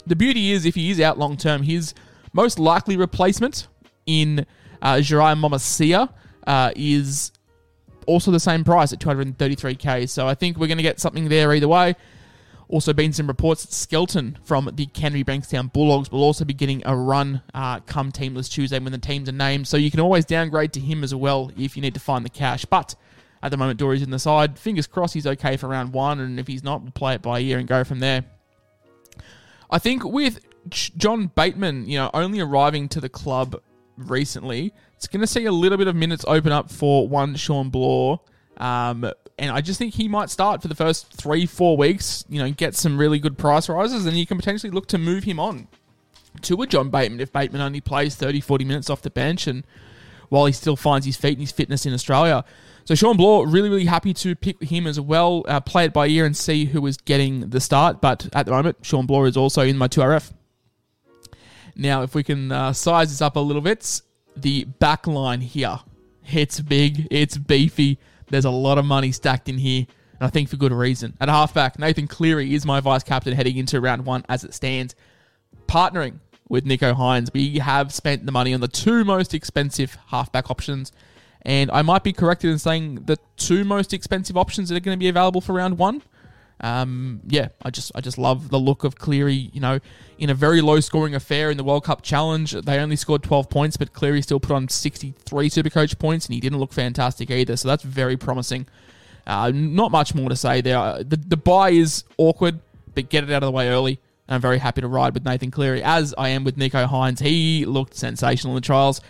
The 0.07 0.15
beauty 0.15 0.51
is 0.51 0.65
if 0.65 0.73
he 0.73 0.89
is 0.89 0.99
out 0.99 1.19
long 1.19 1.37
term, 1.37 1.61
his 1.61 1.93
most 2.33 2.57
likely 2.57 2.97
replacement 2.97 3.67
in 4.07 4.47
uh, 4.81 4.95
Jirah 4.95 5.39
Momoisea 5.39 6.11
uh, 6.47 6.71
is 6.75 7.31
also 8.07 8.31
the 8.31 8.39
same 8.39 8.63
price 8.63 8.93
at 8.93 9.00
233k. 9.00 10.09
So 10.09 10.27
I 10.27 10.35
think 10.35 10.57
we're 10.57 10.67
going 10.67 10.77
to 10.77 10.83
get 10.83 11.00
something 11.00 11.29
there 11.29 11.53
either 11.53 11.67
way. 11.67 11.95
Also, 12.67 12.93
been 12.93 13.13
some 13.13 13.27
reports 13.27 13.63
that 13.63 13.74
Skelton 13.74 14.39
from 14.43 14.71
the 14.74 14.88
Canterbury 14.88 15.24
Bankstown 15.24 15.71
Bulldogs 15.71 16.12
will 16.12 16.24
also 16.24 16.45
be 16.45 16.53
getting 16.53 16.81
a 16.85 16.95
run 16.95 17.43
uh, 17.53 17.79
come 17.81 18.12
Team 18.12 18.33
List 18.33 18.53
Tuesday 18.53 18.79
when 18.79 18.91
the 18.91 18.97
teams 18.97 19.29
are 19.29 19.33
named. 19.33 19.67
So 19.67 19.77
you 19.77 19.91
can 19.91 20.00
always 20.00 20.25
downgrade 20.25 20.74
to 20.74 20.79
him 20.79 21.03
as 21.03 21.13
well 21.13 21.51
if 21.55 21.75
you 21.75 21.81
need 21.83 21.93
to 21.93 22.00
find 22.00 22.25
the 22.25 22.29
cash. 22.29 22.65
But 22.65 22.95
at 23.43 23.51
the 23.51 23.57
moment, 23.57 23.77
Doorey's 23.77 24.01
in 24.01 24.09
the 24.09 24.17
side. 24.17 24.57
Fingers 24.57 24.88
crossed 24.88 25.13
he's 25.13 25.27
okay 25.27 25.57
for 25.57 25.67
round 25.67 25.93
one, 25.93 26.19
and 26.19 26.39
if 26.39 26.47
he's 26.47 26.63
not, 26.63 26.81
we'll 26.81 26.91
play 26.91 27.13
it 27.13 27.21
by 27.21 27.39
ear 27.39 27.59
and 27.59 27.67
go 27.67 27.83
from 27.83 28.00
there. 28.00 28.25
I 29.69 29.77
think 29.77 30.03
with 30.03 30.39
John 30.69 31.27
Bateman, 31.27 31.88
you 31.88 32.00
know, 32.00 32.09
only 32.15 32.39
arriving 32.39 32.89
to 32.89 33.01
the 33.01 33.09
club 33.09 33.62
recently. 33.97 34.74
It's 35.05 35.12
going 35.12 35.21
to 35.21 35.27
see 35.27 35.45
a 35.45 35.51
little 35.51 35.77
bit 35.77 35.88
of 35.88 35.95
minutes 35.95 36.25
open 36.27 36.51
up 36.51 36.71
for 36.71 37.07
one 37.07 37.35
Shawn 37.35 37.69
Blore. 37.69 38.19
Um, 38.57 39.12
and 39.38 39.51
I 39.51 39.62
just 39.62 39.77
think 39.77 39.93
he 39.93 40.07
might 40.07 40.31
start 40.31 40.63
for 40.63 40.67
the 40.67 40.74
first 40.74 41.13
three, 41.13 41.45
four 41.45 41.77
weeks, 41.77 42.25
you 42.27 42.39
know, 42.39 42.50
get 42.50 42.74
some 42.74 42.97
really 42.97 43.19
good 43.19 43.38
price 43.38 43.69
rises, 43.69 44.07
and 44.07 44.17
you 44.17 44.25
can 44.25 44.35
potentially 44.35 44.71
look 44.71 44.88
to 44.88 44.97
move 44.97 45.24
him 45.24 45.39
on 45.39 45.67
to 46.41 46.59
a 46.59 46.65
John 46.65 46.89
Bateman 46.89 47.21
if 47.21 47.31
Bateman 47.31 47.62
only 47.62 47.81
plays 47.81 48.15
30, 48.15 48.41
40 48.41 48.65
minutes 48.65 48.89
off 48.89 49.03
the 49.03 49.12
bench 49.12 49.45
and 49.45 49.63
while 50.29 50.47
he 50.47 50.51
still 50.51 50.75
finds 50.75 51.05
his 51.05 51.15
feet 51.17 51.33
and 51.33 51.41
his 51.41 51.51
fitness 51.51 51.85
in 51.85 51.93
Australia. 51.93 52.43
So 52.85 52.95
Shawn 52.95 53.15
Blore, 53.15 53.47
really, 53.47 53.69
really 53.69 53.85
happy 53.85 54.12
to 54.15 54.35
pick 54.35 54.59
him 54.63 54.88
as 54.88 55.00
well, 55.00 55.43
uh, 55.47 55.59
play 55.59 55.85
it 55.85 55.93
by 55.93 56.07
ear 56.07 56.25
and 56.25 56.35
see 56.35 56.65
who 56.65 56.83
is 56.88 56.97
getting 56.97 57.51
the 57.51 57.59
start. 57.59 58.01
But 58.01 58.27
at 58.33 58.47
the 58.47 58.53
moment, 58.53 58.77
Shawn 58.81 59.05
Blore 59.05 59.27
is 59.27 59.38
also 59.38 59.62
in 59.62 59.77
my 59.77 59.88
2RF. 59.88 60.33
Now, 61.75 62.01
if 62.01 62.15
we 62.15 62.24
can 62.24 62.51
uh, 62.51 62.74
size 62.74 63.12
this 63.12 63.21
up 63.21 63.35
a 63.35 63.39
little 63.39 63.62
bit, 63.62 64.01
the 64.35 64.65
back 64.65 65.07
line 65.07 65.41
here. 65.41 65.79
It's 66.31 66.59
big, 66.59 67.07
it's 67.11 67.37
beefy. 67.37 67.99
There's 68.27 68.45
a 68.45 68.49
lot 68.51 68.77
of 68.77 68.85
money 68.85 69.11
stacked 69.11 69.47
in 69.49 69.57
here, 69.57 69.85
and 70.19 70.27
I 70.27 70.29
think 70.29 70.49
for 70.49 70.57
good 70.57 70.71
reason. 70.71 71.15
At 71.21 71.29
halfback, 71.29 71.77
Nathan 71.77 72.07
Cleary 72.07 72.53
is 72.53 72.65
my 72.65 72.79
vice 72.79 73.03
captain 73.03 73.33
heading 73.33 73.57
into 73.57 73.79
round 73.79 74.05
one 74.05 74.25
as 74.27 74.43
it 74.43 74.53
stands. 74.53 74.95
Partnering 75.67 76.19
with 76.49 76.65
Nicho 76.65 76.95
Hynes, 76.95 77.29
we 77.33 77.59
have 77.59 77.93
spent 77.93 78.25
the 78.25 78.31
money 78.31 78.53
on 78.53 78.61
the 78.61 78.67
two 78.67 79.03
most 79.03 79.33
expensive 79.33 79.97
halfback 80.07 80.49
options. 80.49 80.91
And 81.41 81.69
I 81.71 81.83
might 81.83 82.03
be 82.03 82.13
corrected 82.13 82.49
in 82.49 82.57
saying 82.57 83.03
the 83.05 83.19
two 83.37 83.63
most 83.63 83.93
expensive 83.93 84.35
options 84.35 84.69
that 84.69 84.75
are 84.75 84.79
going 84.79 84.97
to 84.97 84.99
be 84.99 85.09
available 85.09 85.41
for 85.41 85.53
round 85.53 85.77
one 85.77 86.01
um, 86.62 87.21
yeah, 87.27 87.50
I 87.62 87.69
just 87.69 87.91
I 87.95 88.01
just 88.01 88.17
love 88.17 88.50
the 88.50 88.59
look 88.59 88.83
of 88.83 88.95
Cleary. 88.95 89.50
You 89.53 89.59
know, 89.59 89.79
in 90.17 90.29
a 90.29 90.33
very 90.33 90.62
low 90.62 90.79
scoring 90.79 91.13
affair 91.13 91.51
in 91.51 91.57
the 91.57 91.63
World 91.63 91.83
Club 91.83 92.01
Challenge, 92.01 92.51
they 92.51 92.79
only 92.79 92.95
scored 92.95 93.24
12 93.24 93.50
points, 93.50 93.77
but 93.77 93.93
Cleary 93.93 94.21
still 94.21 94.39
put 94.39 94.51
on 94.51 94.69
63 94.69 95.50
Supercoach 95.50 96.00
points, 96.00 96.25
and 96.25 96.33
he 96.33 96.39
didn't 96.39 96.59
look 96.59 96.74
fantastic 96.74 97.29
either. 97.29 97.57
So 97.57 97.67
that's 97.67 97.83
very 97.83 98.17
promising. 98.17 98.67
Uh, 99.27 99.51
not 99.53 99.91
much 99.91 100.15
more 100.15 100.29
to 100.29 100.35
say 100.35 100.62
there. 100.62 101.03
The 101.03 101.17
the 101.17 101.38
bye 101.38 101.71
is 101.71 102.03
awkward, 102.17 102.59
but 102.93 103.09
get 103.09 103.24
it 103.24 103.31
out 103.31 103.43
of 103.43 103.47
the 103.47 103.51
way 103.51 103.69
early. 103.69 104.00
And 104.27 104.35
I'm 104.35 104.41
very 104.41 104.57
happy 104.57 104.81
to 104.81 104.88
ride 104.88 105.13
with 105.13 105.25
Nathan 105.25 105.51
Cleary, 105.51 105.83
as 105.83 106.15
I 106.17 106.29
am 106.29 106.43
with 106.43 106.57
Nicho 106.57 106.88
Hynes. 106.88 107.19
He 107.19 107.65
looked 107.65 107.95
sensational 107.95 108.53
in 108.53 108.55
the 108.55 108.65
trials. 108.65 109.01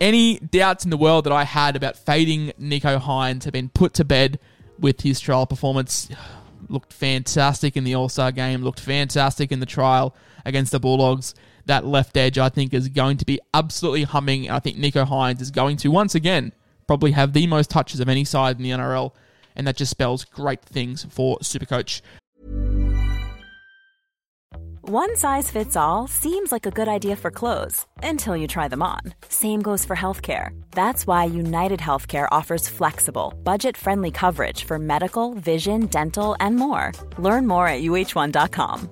Any 0.00 0.38
doubts 0.38 0.84
in 0.84 0.90
the 0.90 0.96
world 0.96 1.24
that 1.24 1.32
I 1.32 1.44
had 1.44 1.76
about 1.76 1.96
fading 1.96 2.52
Nicho 2.60 3.00
Hynes 3.00 3.44
have 3.44 3.52
been 3.52 3.68
put 3.68 3.94
to 3.94 4.04
bed 4.04 4.38
with 4.78 5.00
his 5.02 5.20
trial 5.20 5.46
performance 5.46 6.08
looked 6.68 6.92
fantastic 6.92 7.76
in 7.76 7.84
the 7.84 7.94
All 7.94 8.08
Star 8.08 8.32
game, 8.32 8.62
looked 8.62 8.80
fantastic 8.80 9.52
in 9.52 9.60
the 9.60 9.66
trial 9.66 10.14
against 10.44 10.72
the 10.72 10.80
Bulldogs. 10.80 11.34
That 11.66 11.84
left 11.84 12.16
edge, 12.16 12.38
I 12.38 12.48
think, 12.48 12.72
is 12.72 12.88
going 12.88 13.16
to 13.16 13.26
be 13.26 13.40
absolutely 13.52 14.04
humming. 14.04 14.50
I 14.50 14.60
think 14.60 14.76
Nicho 14.76 15.06
Hynes 15.06 15.40
is 15.40 15.50
going 15.50 15.76
to, 15.78 15.90
once 15.90 16.14
again, 16.14 16.52
probably 16.86 17.12
have 17.12 17.32
the 17.32 17.46
most 17.46 17.70
touches 17.70 18.00
of 18.00 18.08
any 18.08 18.24
side 18.24 18.56
in 18.56 18.62
the 18.62 18.70
NRL, 18.70 19.12
and 19.56 19.66
that 19.66 19.76
just 19.76 19.90
spells 19.90 20.24
great 20.24 20.62
things 20.62 21.04
for 21.10 21.38
Supercoach. 21.38 22.00
One 24.88 25.16
size 25.16 25.50
fits 25.50 25.74
all 25.74 26.06
seems 26.06 26.52
like 26.52 26.64
a 26.64 26.70
good 26.70 26.86
idea 26.86 27.16
for 27.16 27.32
clothes 27.32 27.84
until 28.04 28.36
you 28.36 28.46
try 28.46 28.68
them 28.68 28.84
on. 28.84 29.00
Same 29.28 29.60
goes 29.60 29.84
for 29.84 29.96
healthcare. 29.96 30.50
That's 30.70 31.08
why 31.08 31.24
United 31.24 31.80
Healthcare 31.80 32.28
offers 32.30 32.68
flexible, 32.68 33.34
budget 33.42 33.76
friendly 33.76 34.12
coverage 34.12 34.62
for 34.62 34.78
medical, 34.78 35.34
vision, 35.34 35.86
dental, 35.86 36.36
and 36.38 36.54
more. 36.54 36.92
Learn 37.18 37.48
more 37.48 37.66
at 37.66 37.82
uh1.com. 37.82 38.88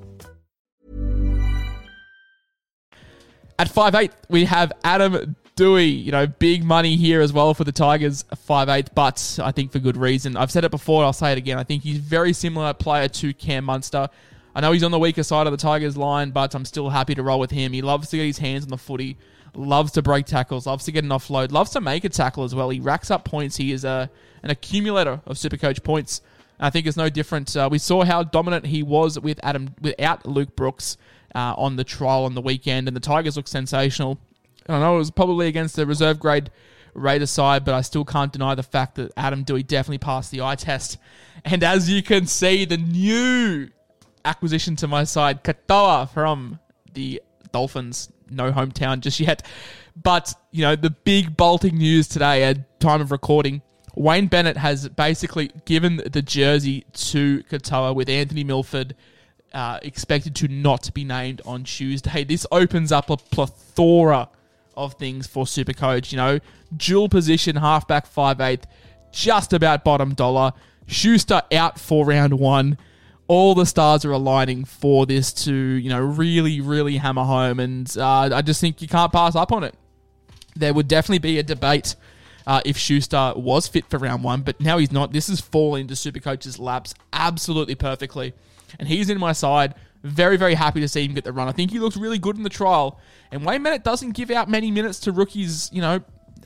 At 3.61 3.71
five 3.71 3.95
eight, 3.95 4.11
we 4.29 4.47
have 4.47 4.73
Adam 4.83 5.37
Doueihi. 5.57 6.05
You 6.05 6.11
know, 6.11 6.27
big 6.27 6.65
money 6.65 6.97
here 6.97 7.21
as 7.21 7.33
well 7.33 7.55
for 7.55 7.63
the 7.63 7.71
Tigers, 7.71 8.25
five 8.35 8.69
eight, 8.69 8.93
but 8.97 9.39
I 9.41 9.53
think 9.53 9.71
for 9.71 9.79
good 9.79 9.97
reason. 9.97 10.37
I've 10.37 10.51
said 10.51 10.65
it 10.65 10.73
before, 10.73 11.05
I'll 11.05 11.13
say 11.13 11.31
it 11.31 11.39
again. 11.39 11.57
I 11.57 11.63
think 11.63 11.85
he's 11.85 11.99
very 11.99 12.33
similar 12.33 12.75
player 12.75 13.07
to 13.07 13.33
Cam 13.33 13.67
Munster. 13.67 14.09
I 14.55 14.61
know 14.61 14.73
he's 14.73 14.85
on 14.85 14.93
the 14.93 14.99
weaker 14.99 15.23
side 15.23 15.47
of 15.47 15.53
the 15.53 15.57
Tigers 15.57 15.97
line, 15.97 16.31
but 16.31 16.55
I'm 16.55 16.65
still 16.65 16.91
happy 16.91 17.15
to 17.15 17.23
roll 17.23 17.41
with 17.41 17.51
him. 17.51 17.73
He 17.73 17.83
loves 17.83 18.11
to 18.11 18.17
get 18.17 18.27
his 18.27 18.39
hands 18.39 18.65
on 18.65 18.71
the 18.71 18.79
footy, 18.79 19.17
loves 19.55 19.93
to 19.93 20.03
break 20.03 20.27
tackles, 20.27 20.67
loves 20.67 20.85
to 20.85 20.93
get 20.93 21.05
an 21.05 21.11
offload, 21.11 21.51
loves 21.51 21.71
to 21.73 21.81
make 21.81 22.05
a 22.05 22.09
tackle 22.09 22.45
as 22.45 22.55
well. 22.55 22.71
He 22.71 22.81
racks 22.81 23.11
up 23.11 23.25
points. 23.25 23.57
He 23.57 23.73
is 23.73 23.85
a, 23.85 24.09
an 24.43 24.51
accumulator 24.51 25.21
of 25.27 25.37
Supercoach 25.37 25.83
points. 25.83 26.21
I 26.61 26.71
think 26.71 26.87
it's 26.87 26.97
no 26.97 27.09
different. 27.09 27.57
Uh, 27.57 27.69
we 27.71 27.79
saw 27.79 28.05
how 28.05 28.23
dominant 28.23 28.67
he 28.67 28.83
was 28.83 29.19
with 29.19 29.41
Adam 29.43 29.75
without 29.81 30.25
Luke 30.25 30.55
Brooks 30.55 30.97
uh, 31.35 31.55
on 31.59 31.75
the 31.77 31.85
trial 31.85 32.25
on 32.25 32.35
the 32.35 32.41
weekend, 32.41 32.87
and 32.87 32.97
the 32.97 33.01
Tigers 33.01 33.37
look 33.37 33.49
sensational. 33.49 34.19
I 34.69 34.79
know 34.79 34.95
it 34.95 34.99
was 34.99 35.11
probably 35.11 35.49
against 35.49 35.77
the 35.77 35.85
reserve 35.85 36.21
grade 36.21 36.51
Raider 36.95 37.27
side, 37.27 37.65
but 37.65 37.75
I 37.75 37.81
still 37.81 38.05
can't 38.05 38.33
deny 38.33 38.55
the 38.55 38.63
fact 38.63 38.95
that 38.95 39.13
Adam 39.17 39.45
Doueihi 39.45 39.67
definitely 39.67 39.99
passed 39.99 40.31
the 40.31 40.43
eye 40.43 40.55
test. 40.55 40.97
And 41.45 41.65
as 41.65 41.91
you 41.91 42.05
can 42.05 42.27
see, 42.27 42.65
the 42.65 42.77
new 42.77 43.69
acquisition 44.25 44.77
to 44.77 44.89
my 44.89 45.05
side, 45.05 45.45
Katoa 45.45 46.11
from 46.11 46.59
the 46.93 47.23
Dolphins. 47.53 48.11
No 48.31 48.53
hometown 48.53 49.01
just 49.01 49.21
yet. 49.21 49.47
But, 50.01 50.35
you 50.51 50.63
know, 50.63 50.77
the 50.77 50.91
big 50.91 51.37
bolting 51.37 51.79
news 51.79 52.09
today 52.09 52.45
at 52.45 52.81
time 52.81 53.01
of 53.01 53.13
recording, 53.13 53.63
Wayne 53.95 54.27
Bennett 54.27 54.57
has 54.57 54.89
basically 54.89 55.51
given 55.65 56.03
the 56.11 56.23
jersey 56.23 56.85
to 56.95 57.43
Katoa 57.45 57.95
with 57.95 58.09
Anthony 58.09 58.43
Milford 58.43 58.97
uh, 59.53 59.79
expected 59.83 60.35
to 60.35 60.49
not 60.49 60.93
be 60.95 61.05
named 61.05 61.41
on 61.47 61.63
Tuesday. 61.63 62.25
This 62.25 62.45
opens 62.51 62.91
up 62.91 63.09
a 63.09 63.17
plethora 63.17 64.29
of 64.77 64.95
things 64.95 65.29
for 65.29 65.45
Supercoach. 65.45 66.11
You 66.11 66.17
know, 66.17 66.39
dual 66.77 67.09
position, 67.09 67.55
halfback, 67.57 68.13
5'8", 68.13 68.65
just 69.13 69.53
about 69.53 69.85
bottom 69.85 70.15
dollar. 70.15 70.53
Schuster 70.87 71.43
out 71.53 71.79
for 71.79 72.05
round 72.05 72.35
one 72.35 72.77
all 73.27 73.55
the 73.55 73.67
stars 73.67 74.05
are 74.05 74.13
aligning 74.13 74.65
for 74.65 75.07
this 75.07 75.33
to, 75.33 75.55
you 75.55 75.89
know, 75.89 76.01
really, 76.01 76.61
really 76.61 76.99
hammer 76.99 77.25
home. 77.25 77.59
And 77.59 77.93
uh, 77.97 78.31
I 78.33 78.43
just 78.43 78.61
think 78.61 78.83
you 78.83 78.89
can't 78.89 79.13
pass 79.13 79.35
up 79.35 79.53
on 79.53 79.65
it. 79.65 79.75
There 80.57 80.75
would 80.75 80.89
definitely 80.89 81.19
be 81.19 81.39
a 81.39 81.43
debate 81.43 81.97
uh, 82.47 82.61
if 82.65 82.77
Schuster 82.77 83.33
was 83.37 83.67
fit 83.67 83.87
for 83.89 83.99
round 83.99 84.23
one, 84.23 84.43
but 84.43 84.61
now 84.61 84.79
he's 84.79 84.93
not. 84.93 85.13
This 85.13 85.29
is 85.29 85.41
falling 85.41 85.83
into 85.83 85.95
Supercoach's 85.95 86.59
laps 86.59 86.95
absolutely 87.13 87.75
perfectly. 87.75 88.35
And 88.79 88.89
he's 88.89 89.09
in 89.09 89.19
my 89.19 89.33
side. 89.33 89.75
Very, 90.03 90.37
very 90.37 90.55
happy 90.55 90.81
to 90.81 90.89
see 90.89 91.05
him 91.05 91.15
get 91.15 91.25
the 91.25 91.33
run. 91.33 91.49
I 91.49 91.53
think 91.53 91.71
he 91.71 91.79
looks 91.79 91.97
really 91.97 92.19
good 92.19 92.37
in 92.37 92.43
the 92.43 92.51
trial. 92.51 93.01
And 93.33 93.45
Wayne 93.45 93.63
Bennett 93.63 93.85
doesn't 93.85 94.11
give 94.13 94.31
out 94.31 94.51
many 94.51 94.71
minutes 94.71 95.01
to 95.01 95.13
rookies, 95.13 95.71
you 95.73 95.81
know, 95.81 96.03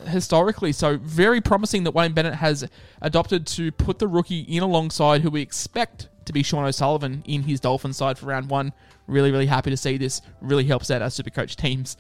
historically. 0.07 0.71
So 0.71 0.97
very 0.99 1.41
promising 1.41 1.83
that 1.85 1.91
Wayne 1.91 2.13
Bennett 2.13 2.35
has 2.35 2.69
adopted 3.03 3.49
to 3.49 3.73
put 3.73 3.99
the 3.99 4.07
rookie 4.07 4.43
in 4.43 4.63
alongside 4.63 5.23
who 5.23 5.31
we 5.31 5.41
expect 5.41 6.09
to 6.29 6.33
be 6.33 6.43
Sean 6.43 6.65
O'Sullivan 6.65 7.23
in 7.27 7.43
his 7.43 7.61
Dolphin 7.61 7.93
side 7.93 8.17
for 8.17 8.27
round 8.27 8.49
one. 8.49 8.73
Really, 9.07 9.33
really 9.33 9.47
happy 9.47 9.71
to 9.71 9.77
see 9.77 9.97
this. 9.97 10.23
Really 10.41 10.65
helps 10.65 10.91
out 10.91 11.03
our 11.03 11.11
super 11.11 11.31
coach 11.31 11.57
teams. 11.57 11.97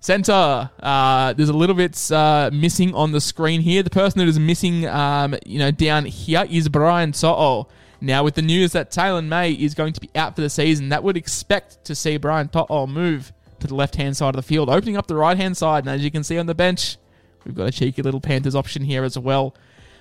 Center, 0.00 0.70
uh, 0.80 1.32
there's 1.32 1.48
a 1.48 1.56
little 1.56 1.74
bit 1.74 2.10
uh, 2.12 2.50
missing 2.52 2.94
on 2.94 3.12
the 3.12 3.20
screen 3.20 3.60
here. 3.60 3.82
The 3.82 3.90
person 3.90 4.18
that 4.18 4.28
is 4.28 4.38
missing, 4.38 4.86
um, 4.86 5.36
you 5.44 5.58
know, 5.58 5.70
down 5.70 6.04
here 6.04 6.46
is 6.48 6.68
Brian 6.68 7.12
To'o. 7.12 7.68
Now, 8.00 8.22
with 8.22 8.34
the 8.34 8.42
news 8.42 8.72
that 8.72 8.92
Taylan 8.92 9.26
May 9.26 9.52
is 9.52 9.74
going 9.74 9.92
to 9.92 10.00
be 10.00 10.08
out 10.14 10.36
for 10.36 10.40
the 10.40 10.50
season, 10.50 10.90
that 10.90 11.02
would 11.02 11.16
expect 11.16 11.84
to 11.84 11.96
see 11.96 12.16
Brian 12.16 12.48
To'o 12.48 12.86
move 12.86 13.32
to 13.58 13.66
the 13.66 13.74
left 13.74 13.96
hand 13.96 14.16
side 14.16 14.30
of 14.30 14.36
the 14.36 14.42
field, 14.42 14.70
opening 14.70 14.96
up 14.96 15.08
the 15.08 15.16
right 15.16 15.36
hand 15.36 15.56
side. 15.56 15.84
And 15.84 15.90
as 15.90 16.04
you 16.04 16.12
can 16.12 16.22
see 16.22 16.38
on 16.38 16.46
the 16.46 16.54
bench, 16.54 16.96
we've 17.44 17.56
got 17.56 17.66
a 17.66 17.72
cheeky 17.72 18.02
little 18.02 18.20
Panthers 18.20 18.54
option 18.54 18.84
here 18.84 19.02
as 19.02 19.18
well. 19.18 19.54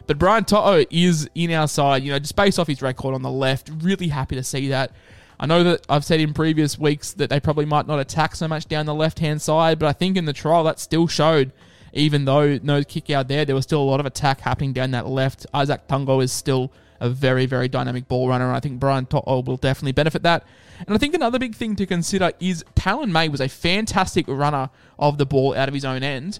But 0.07 0.17
Brian 0.17 0.45
To'o 0.45 0.85
is 0.89 1.29
in 1.35 1.51
our 1.51 1.67
side, 1.67 2.03
you 2.03 2.11
know, 2.11 2.19
just 2.19 2.35
based 2.35 2.57
off 2.57 2.67
his 2.67 2.81
record 2.81 3.13
on 3.13 3.21
the 3.21 3.31
left. 3.31 3.69
Really 3.81 4.07
happy 4.07 4.35
to 4.35 4.43
see 4.43 4.69
that. 4.69 4.91
I 5.39 5.45
know 5.45 5.63
that 5.63 5.85
I've 5.87 6.05
said 6.05 6.19
in 6.19 6.33
previous 6.33 6.79
weeks 6.79 7.13
that 7.13 7.29
they 7.29 7.39
probably 7.39 7.65
might 7.65 7.85
not 7.85 7.99
attack 7.99 8.35
so 8.35 8.47
much 8.47 8.67
down 8.67 8.85
the 8.85 8.95
left 8.95 9.19
hand 9.19 9.41
side, 9.41 9.77
but 9.77 9.87
I 9.87 9.93
think 9.93 10.17
in 10.17 10.25
the 10.25 10.33
trial 10.33 10.63
that 10.63 10.79
still 10.79 11.07
showed, 11.07 11.51
even 11.93 12.25
though 12.25 12.57
no 12.63 12.83
kick 12.83 13.09
out 13.09 13.27
there, 13.27 13.45
there 13.45 13.55
was 13.55 13.65
still 13.65 13.81
a 13.81 13.83
lot 13.83 13.99
of 13.99 14.05
attack 14.05 14.41
happening 14.41 14.73
down 14.73 14.91
that 14.91 15.07
left. 15.07 15.45
Izack 15.53 15.81
Tago 15.87 16.23
is 16.23 16.31
still 16.31 16.71
a 16.99 17.09
very, 17.09 17.45
very 17.45 17.67
dynamic 17.67 18.07
ball 18.07 18.29
runner, 18.29 18.47
and 18.47 18.55
I 18.55 18.59
think 18.59 18.79
Brian 18.79 19.05
To'o 19.05 19.41
will 19.41 19.57
definitely 19.57 19.91
benefit 19.91 20.23
that. 20.23 20.43
And 20.87 20.95
I 20.95 20.97
think 20.97 21.13
another 21.13 21.37
big 21.37 21.53
thing 21.53 21.75
to 21.75 21.85
consider 21.85 22.31
is 22.39 22.63
Taylan 22.75 23.11
May 23.11 23.29
was 23.29 23.41
a 23.41 23.49
fantastic 23.49 24.25
runner 24.27 24.69
of 24.97 25.17
the 25.17 25.25
ball 25.25 25.55
out 25.55 25.67
of 25.67 25.73
his 25.73 25.85
own 25.85 26.01
end. 26.01 26.39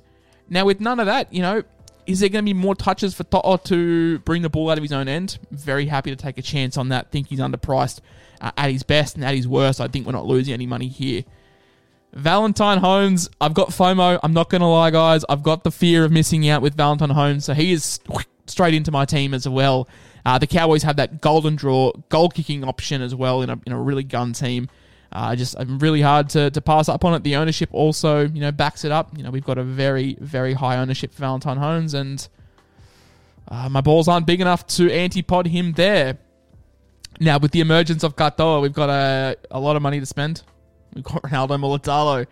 Now, 0.49 0.65
with 0.65 0.79
none 0.79 0.99
of 0.99 1.05
that, 1.05 1.31
you 1.31 1.41
know, 1.41 1.63
is 2.07 2.21
there 2.21 2.29
going 2.29 2.43
to 2.43 2.49
be 2.49 2.53
more 2.53 2.73
touches 2.73 3.13
for 3.13 3.23
To'o 3.25 3.57
to 3.65 4.19
bring 4.19 4.41
the 4.41 4.49
ball 4.49 4.69
out 4.69 4.77
of 4.77 4.83
his 4.83 4.93
own 4.93 5.07
end? 5.07 5.37
Very 5.51 5.85
happy 5.85 6.09
to 6.09 6.15
take 6.15 6.37
a 6.37 6.41
chance 6.41 6.77
on 6.77 6.89
that. 6.89 7.11
Think 7.11 7.27
he's 7.27 7.39
underpriced 7.39 7.99
uh, 8.41 8.51
at 8.57 8.71
his 8.71 8.83
best 8.83 9.15
and 9.15 9.25
at 9.25 9.35
his 9.35 9.47
worst. 9.47 9.81
I 9.81 9.87
think 9.87 10.05
we're 10.05 10.13
not 10.13 10.25
losing 10.25 10.53
any 10.53 10.65
money 10.65 10.87
here. 10.87 11.23
Valentine 12.13 12.79
Holmes, 12.79 13.29
I've 13.41 13.53
got 13.53 13.69
FOMO. 13.69 14.19
I'm 14.23 14.33
not 14.33 14.49
going 14.49 14.61
to 14.61 14.67
lie, 14.67 14.89
guys. 14.89 15.25
I've 15.27 15.43
got 15.43 15.63
the 15.63 15.71
fear 15.71 16.05
of 16.05 16.11
missing 16.11 16.47
out 16.49 16.61
with 16.61 16.75
Valentine 16.75 17.09
Holmes, 17.09 17.45
so 17.45 17.53
he 17.53 17.73
is 17.73 17.99
straight 18.47 18.73
into 18.73 18.91
my 18.91 19.05
team 19.05 19.33
as 19.33 19.47
well. 19.47 19.87
Uh, 20.25 20.37
the 20.37 20.47
Cowboys 20.47 20.83
have 20.83 20.95
that 20.95 21.21
golden 21.21 21.55
draw, 21.55 21.91
goal 22.09 22.29
kicking 22.29 22.63
option 22.63 23.01
as 23.01 23.13
well 23.13 23.41
in 23.41 23.49
a, 23.49 23.59
in 23.65 23.73
a 23.73 23.79
really 23.79 24.03
gun 24.03 24.33
team. 24.33 24.69
Uh, 25.11 25.35
just 25.35 25.55
I'm 25.57 25.79
really 25.79 26.01
hard 26.01 26.29
to, 26.29 26.51
to 26.51 26.61
pass 26.61 26.89
up 26.89 27.05
on 27.05 27.13
it. 27.13 27.23
The 27.23 27.35
ownership 27.37 27.69
also, 27.71 28.27
you 28.27 28.41
know, 28.41 28.51
backs 28.51 28.83
it 28.83 28.91
up. 28.91 29.17
You 29.17 29.23
know, 29.23 29.31
we've 29.31 29.43
got 29.43 29.57
a 29.57 29.63
very, 29.63 30.17
very 30.19 30.53
high 30.53 30.77
ownership 30.77 31.13
for 31.13 31.19
Valentine 31.19 31.57
Holmes, 31.57 31.93
and 31.93 32.27
uh, 33.47 33.69
my 33.69 33.81
balls 33.81 34.07
aren't 34.07 34.27
big 34.27 34.41
enough 34.41 34.67
to 34.67 34.87
antipod 34.89 35.47
him 35.47 35.73
there. 35.73 36.17
Now, 37.19 37.39
with 37.39 37.51
the 37.51 37.61
emergence 37.61 38.03
of 38.03 38.15
Katoa, 38.15 38.61
we've 38.61 38.73
got 38.73 38.89
a, 38.89 39.37
a 39.49 39.59
lot 39.59 39.75
of 39.75 39.81
money 39.81 39.99
to 39.99 40.05
spend. 40.05 40.43
We've 40.93 41.03
got 41.03 41.21
Ronaldo 41.23 41.59
Mulitalo. 41.59 42.27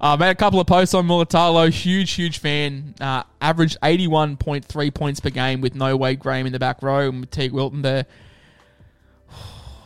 I 0.00 0.12
uh, 0.12 0.16
made 0.16 0.30
a 0.30 0.34
couple 0.34 0.60
of 0.60 0.66
posts 0.66 0.94
on 0.94 1.06
Mulitalo. 1.06 1.70
Huge, 1.70 2.12
huge 2.12 2.38
fan. 2.38 2.94
Uh, 3.00 3.22
averaged 3.40 3.78
81.3 3.82 4.94
points 4.94 5.20
per 5.20 5.30
game 5.30 5.60
with 5.60 5.74
no 5.74 5.96
Wade 5.96 6.18
Graham 6.18 6.46
in 6.46 6.52
the 6.52 6.58
back 6.58 6.82
row 6.82 7.08
and 7.08 7.30
Teig 7.30 7.52
Wilton 7.52 7.82
there 7.82 8.06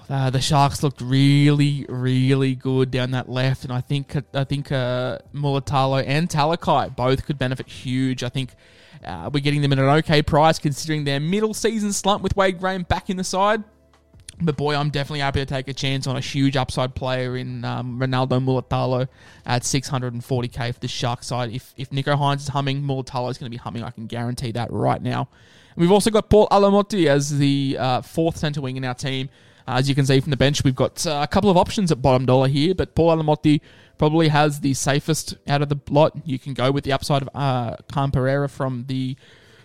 Uh, 0.08 0.30
the 0.30 0.40
Sharks 0.40 0.82
looked 0.82 1.02
really, 1.02 1.84
really 1.88 2.54
good 2.54 2.90
down 2.90 3.10
that 3.10 3.28
left, 3.28 3.64
and 3.64 3.72
I 3.72 3.82
think 3.82 4.16
I 4.32 4.44
think 4.44 4.72
uh, 4.72 5.18
Mulitalo 5.34 6.02
and 6.06 6.28
Talakai 6.28 6.96
both 6.96 7.26
could 7.26 7.38
benefit 7.38 7.68
huge. 7.68 8.24
I 8.24 8.30
think 8.30 8.54
uh, 9.04 9.28
we're 9.32 9.40
getting 9.40 9.60
them 9.60 9.72
at 9.72 9.78
an 9.78 9.84
okay 9.84 10.22
price 10.22 10.58
considering 10.58 11.04
their 11.04 11.20
middle 11.20 11.52
season 11.52 11.92
slump 11.92 12.22
with 12.22 12.34
Wade 12.36 12.58
Graham 12.58 12.84
back 12.84 13.10
in 13.10 13.18
the 13.18 13.24
side. 13.24 13.62
But 14.40 14.56
boy, 14.56 14.76
I'm 14.76 14.88
definitely 14.90 15.20
happy 15.20 15.40
to 15.40 15.46
take 15.46 15.68
a 15.68 15.74
chance 15.74 16.06
on 16.06 16.16
a 16.16 16.20
huge 16.20 16.56
upside 16.56 16.94
player 16.94 17.36
in 17.36 17.64
um, 17.64 17.98
Ronaldo 17.98 18.42
Mulitalo 18.42 19.08
at 19.44 19.62
640k 19.62 20.74
for 20.74 20.80
the 20.80 20.88
Shark 20.88 21.22
side. 21.22 21.52
If 21.52 21.74
if 21.76 21.90
Nicho 21.90 22.16
Hynes 22.16 22.36
is 22.36 22.48
humming, 22.48 22.82
Mulitalo 22.82 23.30
is 23.30 23.36
going 23.36 23.50
to 23.50 23.54
be 23.54 23.56
humming. 23.56 23.82
I 23.82 23.90
can 23.90 24.06
guarantee 24.06 24.52
that 24.52 24.72
right 24.72 25.02
now. 25.02 25.28
We've 25.76 25.92
also 25.92 26.10
got 26.10 26.30
Paul 26.30 26.48
Alamoti 26.48 27.06
as 27.06 27.36
the 27.38 27.76
uh, 27.78 28.00
fourth 28.00 28.38
centre 28.38 28.62
wing 28.62 28.76
in 28.76 28.84
our 28.84 28.94
team. 28.94 29.28
As 29.68 29.86
you 29.86 29.94
can 29.94 30.06
see 30.06 30.18
from 30.20 30.30
the 30.30 30.36
bench, 30.36 30.64
we've 30.64 30.74
got 30.74 31.06
uh, 31.06 31.20
a 31.22 31.28
couple 31.28 31.50
of 31.50 31.58
options 31.58 31.92
at 31.92 32.00
bottom 32.00 32.24
dollar 32.24 32.48
here, 32.48 32.74
but 32.74 32.94
Paul 32.94 33.14
Alamoti 33.14 33.60
probably 33.98 34.28
has 34.28 34.60
the 34.60 34.72
safest 34.72 35.36
out 35.46 35.60
of 35.60 35.68
the 35.68 35.78
lot. 35.90 36.12
You 36.24 36.38
can 36.38 36.54
go 36.54 36.72
with 36.72 36.84
the 36.84 36.92
upside 36.92 37.20
of 37.20 37.28
uh, 37.34 37.76
Khan 37.92 38.10
Pereira 38.10 38.48
from 38.48 38.86
the 38.88 39.14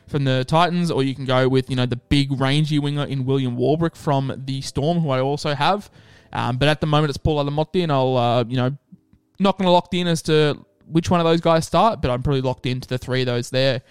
from 0.08 0.26
the 0.26 0.44
Titans, 0.44 0.92
or 0.92 1.04
you 1.04 1.16
can 1.16 1.24
go 1.24 1.48
with 1.48 1.70
you 1.70 1.78
know 1.78 1.86
the 1.86 1.96
big 1.96 2.38
rangy 2.38 2.80
winger 2.80 3.06
in 3.06 3.26
William 3.26 3.56
Warbrick 3.56 3.96
from 3.96 4.44
the 4.46 4.60
Storm, 4.60 5.00
who 5.00 5.10
I 5.10 5.22
also 5.22 5.56
have. 5.56 5.90
Um, 6.34 6.58
but 6.58 6.68
at 6.68 6.82
the 6.82 6.88
moment, 6.88 7.10
it's 7.10 7.18
Paul 7.18 7.44
Alamoti, 7.44 7.84
and 7.84 7.92
I'll 7.92 8.18
uh, 8.18 8.44
you 8.44 8.58
know 8.58 8.76
not 9.40 9.58
going 9.58 9.68
to 9.68 9.72
lock 9.72 9.94
in 9.94 10.08
as 10.08 10.22
to 10.24 10.66
which 10.86 11.10
one 11.10 11.22
of 11.22 11.26
those 11.26 11.40
guys 11.40 11.66
start, 11.66 12.02
but 12.02 12.12
I'm 12.12 12.22
probably 12.22 12.42
locked 12.42 12.66
into 12.66 12.90
the 12.90 12.98
three 12.98 13.22
of 13.22 13.28
those 13.28 13.52
there. 13.52 13.82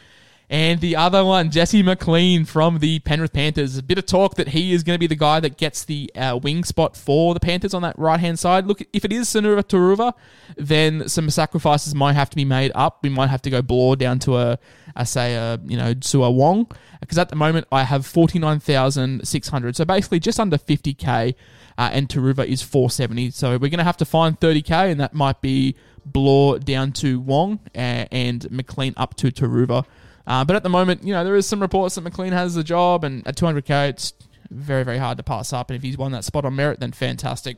And 0.53 0.83
the 0.83 0.97
other 0.97 1.25
one, 1.25 1.51
Jesse 1.51 1.83
McLean 1.83 2.45
from 2.45 2.81
the 2.81 2.99
Penrith 2.99 3.33
Panthers. 3.33 3.79
A 3.79 3.83
bit 3.83 3.97
of 3.97 4.05
talk 4.05 4.35
that 4.35 4.49
he 4.49 4.75
is 4.75 4.83
going 4.83 4.95
to 4.95 5.01
be 5.01 5.07
the 5.07 5.17
guy 5.17 5.41
that 5.41 5.57
gets 5.57 5.83
the 5.83 6.13
uh, 6.15 6.39
wing 6.43 6.63
spot 6.63 6.95
for 6.95 7.33
the 7.33 7.41
Panthers 7.41 7.73
on 7.73 7.81
that 7.81 7.99
right 7.99 8.21
hand 8.21 8.39
side. 8.39 8.67
Look, 8.67 8.83
if 8.93 9.03
it 9.07 9.15
is 9.15 9.29
Sunia 9.31 9.63
Turuva, 9.63 10.13
then 10.59 11.09
some 11.09 11.31
sacrifices 11.31 11.95
might 11.95 12.13
have 12.13 12.29
to 12.29 12.37
be 12.37 12.45
made 12.45 12.71
up. 12.75 13.03
We 13.03 13.09
might 13.09 13.29
have 13.29 13.41
to 13.43 13.51
go 13.51 13.63
Blore 13.63 13.97
down 13.97 14.19
to 14.21 14.37
a, 14.37 14.59
a 14.95 15.07
say, 15.07 15.37
a, 15.37 15.59
you 15.65 15.79
know, 15.79 15.95
Sua 16.03 16.29
Wong. 16.29 16.71
Because 17.01 17.17
at 17.17 17.31
the 17.31 17.37
moment, 17.37 17.67
I 17.73 17.85
have 17.85 18.05
49,600. 18.05 19.75
So 19.75 19.87
basically 19.87 20.21
just 20.21 20.39
under 20.39 20.59
50k. 20.59 21.35
Uh, 21.79 21.89
and 21.95 22.11
Taruva 22.11 22.45
is 22.45 22.61
470. 22.61 23.31
So 23.31 23.53
we're 23.53 23.71
going 23.71 23.79
to 23.79 23.85
have 23.85 23.97
to 23.97 24.05
find 24.05 24.39
30k, 24.39 24.91
and 24.91 25.01
that 25.01 25.15
might 25.15 25.41
be 25.41 25.77
Blore 26.05 26.59
down 26.59 26.93
to 26.93 27.21
Wong 27.21 27.61
and, 27.75 28.51
McLean 28.51 28.93
up 28.99 29.15
to 29.15 29.29
Turuva. 29.29 29.87
Uh, 30.27 30.45
but 30.45 30.57
at 30.57 30.63
the 30.63 30.69
moment, 30.69 31.05
you 31.05 31.13
know, 31.13 31.25
there 31.25 31.37
is 31.37 31.47
some 31.47 31.61
reports 31.61 31.97
that 31.97 32.03
McLean 32.03 32.33
has 32.33 32.55
the 32.55 32.63
job, 32.63 33.05
and 33.05 33.27
at 33.27 33.37
200k, 33.37 33.91
it's 33.91 34.13
very, 34.51 34.85
very 34.85 34.99
hard 34.99 35.17
to 35.19 35.23
pass 35.23 35.53
up. 35.53 35.71
And 35.71 35.77
if 35.77 35.83
he's 35.83 35.99
won 35.99 36.13
that 36.13 36.25
spot 36.25 36.45
on 36.45 36.55
merit, 36.55 36.81
then 36.81 36.93
fantastic. 36.93 37.57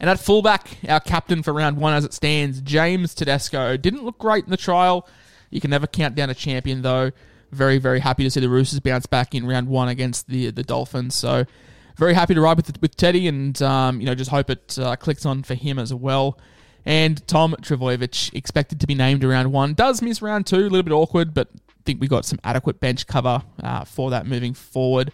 And 0.00 0.08
at 0.08 0.18
fullback, 0.18 0.78
our 0.88 1.00
captain 1.00 1.42
for 1.42 1.52
round 1.52 1.76
one 1.76 1.94
as 1.94 2.04
it 2.04 2.14
stands, 2.14 2.60
James 2.60 3.14
Tedesco, 3.14 3.76
didn't 3.76 4.04
look 4.04 4.18
great 4.18 4.44
in 4.44 4.50
the 4.50 4.56
trial. 4.56 5.08
You 5.50 5.60
can 5.60 5.70
never 5.70 5.86
count 5.86 6.14
down 6.14 6.30
a 6.30 6.34
champion, 6.34 6.82
though. 6.82 7.12
Very, 7.50 7.78
very 7.78 8.00
happy 8.00 8.24
to 8.24 8.30
see 8.30 8.40
the 8.40 8.48
Roosters 8.48 8.80
bounce 8.80 9.06
back 9.06 9.34
in 9.34 9.46
round 9.46 9.68
one 9.68 9.88
against 9.88 10.26
the 10.26 10.50
the 10.50 10.64
Dolphins. 10.64 11.14
So, 11.14 11.44
very 11.96 12.14
happy 12.14 12.34
to 12.34 12.40
ride 12.40 12.56
with 12.56 12.80
with 12.80 12.96
Teddy, 12.96 13.28
and 13.28 13.60
um, 13.62 14.00
you 14.00 14.06
know, 14.06 14.14
just 14.16 14.30
hope 14.30 14.50
it 14.50 14.76
uh, 14.80 14.96
clicks 14.96 15.24
on 15.24 15.44
for 15.44 15.54
him 15.54 15.78
as 15.78 15.94
well. 15.94 16.38
And 16.86 17.26
Tom 17.26 17.56
Trbojevic, 17.60 18.34
expected 18.34 18.80
to 18.80 18.86
be 18.86 18.94
named 18.94 19.24
around 19.24 19.52
one, 19.52 19.74
does 19.74 20.02
miss 20.02 20.20
round 20.20 20.46
two, 20.46 20.56
a 20.56 20.68
little 20.68 20.82
bit 20.82 20.92
awkward, 20.92 21.32
but 21.32 21.48
I 21.54 21.82
think 21.84 22.00
we 22.00 22.08
got 22.08 22.24
some 22.24 22.38
adequate 22.44 22.80
bench 22.80 23.06
cover 23.06 23.42
uh, 23.62 23.84
for 23.84 24.10
that 24.10 24.26
moving 24.26 24.54
forward. 24.54 25.12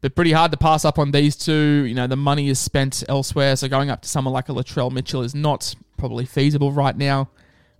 But 0.00 0.14
pretty 0.14 0.30
hard 0.30 0.52
to 0.52 0.56
pass 0.56 0.84
up 0.84 0.98
on 0.98 1.10
these 1.10 1.34
two. 1.34 1.84
You 1.84 1.94
know, 1.94 2.06
the 2.06 2.16
money 2.16 2.48
is 2.48 2.60
spent 2.60 3.02
elsewhere, 3.08 3.56
so 3.56 3.68
going 3.68 3.90
up 3.90 4.02
to 4.02 4.08
someone 4.08 4.32
like 4.32 4.48
a 4.48 4.52
Latrell 4.52 4.92
Mitchell 4.92 5.22
is 5.22 5.34
not 5.34 5.74
probably 5.96 6.24
feasible 6.24 6.70
right 6.70 6.96
now. 6.96 7.30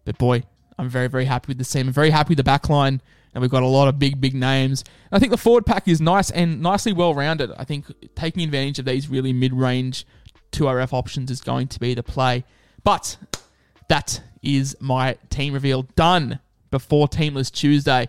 But 0.04 0.18
boy, 0.18 0.42
I'm 0.78 0.88
very, 0.88 1.06
very 1.06 1.26
happy 1.26 1.48
with 1.48 1.58
the 1.58 1.64
team. 1.64 1.86
I'm 1.86 1.92
very 1.92 2.10
happy 2.10 2.30
with 2.30 2.38
the 2.38 2.44
back 2.44 2.68
line, 2.68 3.00
and 3.34 3.42
we've 3.42 3.50
got 3.50 3.62
a 3.62 3.66
lot 3.66 3.86
of 3.86 4.00
big, 4.00 4.20
big 4.20 4.34
names. 4.34 4.82
And 5.10 5.16
I 5.16 5.20
think 5.20 5.30
the 5.30 5.38
forward 5.38 5.64
pack 5.64 5.86
is 5.86 6.00
nice 6.00 6.30
and 6.30 6.60
nicely 6.60 6.92
well 6.92 7.14
rounded. 7.14 7.52
I 7.56 7.64
think 7.64 7.86
taking 8.16 8.42
advantage 8.42 8.80
of 8.80 8.84
these 8.84 9.08
really 9.08 9.32
mid 9.32 9.52
range 9.52 10.04
2RF 10.52 10.92
options 10.92 11.30
is 11.30 11.40
going 11.40 11.68
to 11.68 11.78
be 11.78 11.94
the 11.94 12.02
play. 12.02 12.44
But 12.84 13.16
that 13.88 14.22
is 14.42 14.76
my 14.80 15.16
team 15.30 15.54
reveal 15.54 15.82
done 15.82 16.40
before 16.70 17.08
Team 17.08 17.34
List 17.34 17.54
Tuesday. 17.54 18.08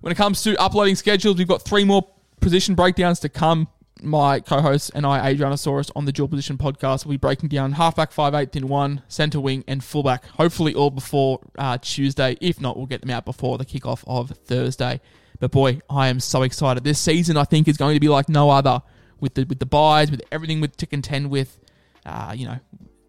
When 0.00 0.12
it 0.12 0.16
comes 0.16 0.42
to 0.42 0.56
uploading 0.60 0.96
schedules, 0.96 1.38
we've 1.38 1.48
got 1.48 1.62
three 1.62 1.84
more 1.84 2.06
position 2.40 2.74
breakdowns 2.74 3.20
to 3.20 3.28
come. 3.28 3.68
My 4.02 4.40
co-host 4.40 4.90
and 4.94 5.06
I, 5.06 5.32
Adrianosaurus, 5.32 5.90
on 5.96 6.04
the 6.04 6.12
Dual 6.12 6.28
Position 6.28 6.58
podcast, 6.58 7.06
will 7.06 7.12
be 7.12 7.16
breaking 7.16 7.48
down 7.48 7.72
halfback, 7.72 8.12
five 8.12 8.34
eighth 8.34 8.54
in 8.54 8.68
one, 8.68 9.02
centre 9.08 9.40
wing, 9.40 9.64
and 9.66 9.82
fullback. 9.82 10.26
Hopefully, 10.26 10.74
all 10.74 10.90
before 10.90 11.40
uh, 11.56 11.78
Tuesday. 11.80 12.36
If 12.40 12.60
not, 12.60 12.76
we'll 12.76 12.86
get 12.86 13.00
them 13.00 13.10
out 13.10 13.24
before 13.24 13.56
the 13.56 13.64
kickoff 13.64 14.04
of 14.06 14.30
Thursday. 14.30 15.00
But 15.40 15.52
boy, 15.52 15.80
I 15.88 16.08
am 16.08 16.20
so 16.20 16.42
excited. 16.42 16.84
This 16.84 16.98
season, 16.98 17.36
I 17.36 17.44
think, 17.44 17.66
is 17.66 17.76
going 17.76 17.94
to 17.94 18.00
be 18.00 18.08
like 18.08 18.28
no 18.28 18.50
other. 18.50 18.82
With 19.20 19.34
the 19.34 19.44
with 19.44 19.58
the 19.58 19.66
byes, 19.66 20.10
with 20.10 20.20
everything 20.30 20.60
with 20.60 20.76
to 20.78 20.86
contend 20.86 21.30
with, 21.30 21.58
uh, 22.04 22.34
you 22.36 22.46
know, 22.46 22.58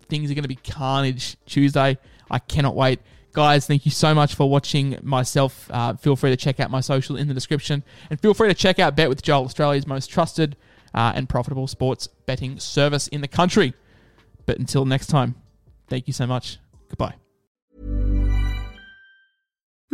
things 0.10 0.32
are 0.32 0.34
going 0.34 0.44
to 0.44 0.50
be 0.50 0.56
carnage 0.56 1.38
Tuesday. 1.46 1.98
I 2.30 2.39
cannot 2.39 2.76
wait. 2.76 3.00
Guys, 3.34 3.68
thank 3.68 3.86
you 3.86 3.91
so 3.91 4.13
much 4.13 4.36
for 4.36 4.50
watching 4.50 4.98
myself. 5.04 5.70
Uh, 5.70 5.94
feel 5.96 6.15
free 6.15 6.30
to 6.30 6.38
check 6.38 6.60
out 6.60 6.72
my 6.72 6.80
social 6.80 7.18
in 7.18 7.28
the 7.28 7.34
description. 7.34 7.84
And 8.10 8.20
feel 8.20 8.34
free 8.34 8.48
to 8.48 8.54
check 8.54 8.80
out 8.80 8.96
Bet 8.96 9.10
with 9.10 9.22
Joel, 9.22 9.44
Australia's 9.46 9.86
most 9.86 10.08
trusted 10.08 10.56
uh, 10.94 11.12
and 11.15 11.28
profitable 11.28 11.68
sports 11.68 12.08
betting 12.08 12.60
service 12.60 13.08
in 13.10 13.22
the 13.22 13.28
country. 13.28 13.74
But 14.46 14.60
until 14.60 14.86
next 14.86 15.08
time, 15.08 15.36
thank 15.89 16.08
you 16.08 16.13
so 16.13 16.26
much. 16.26 16.60
Goodbye. 16.88 17.25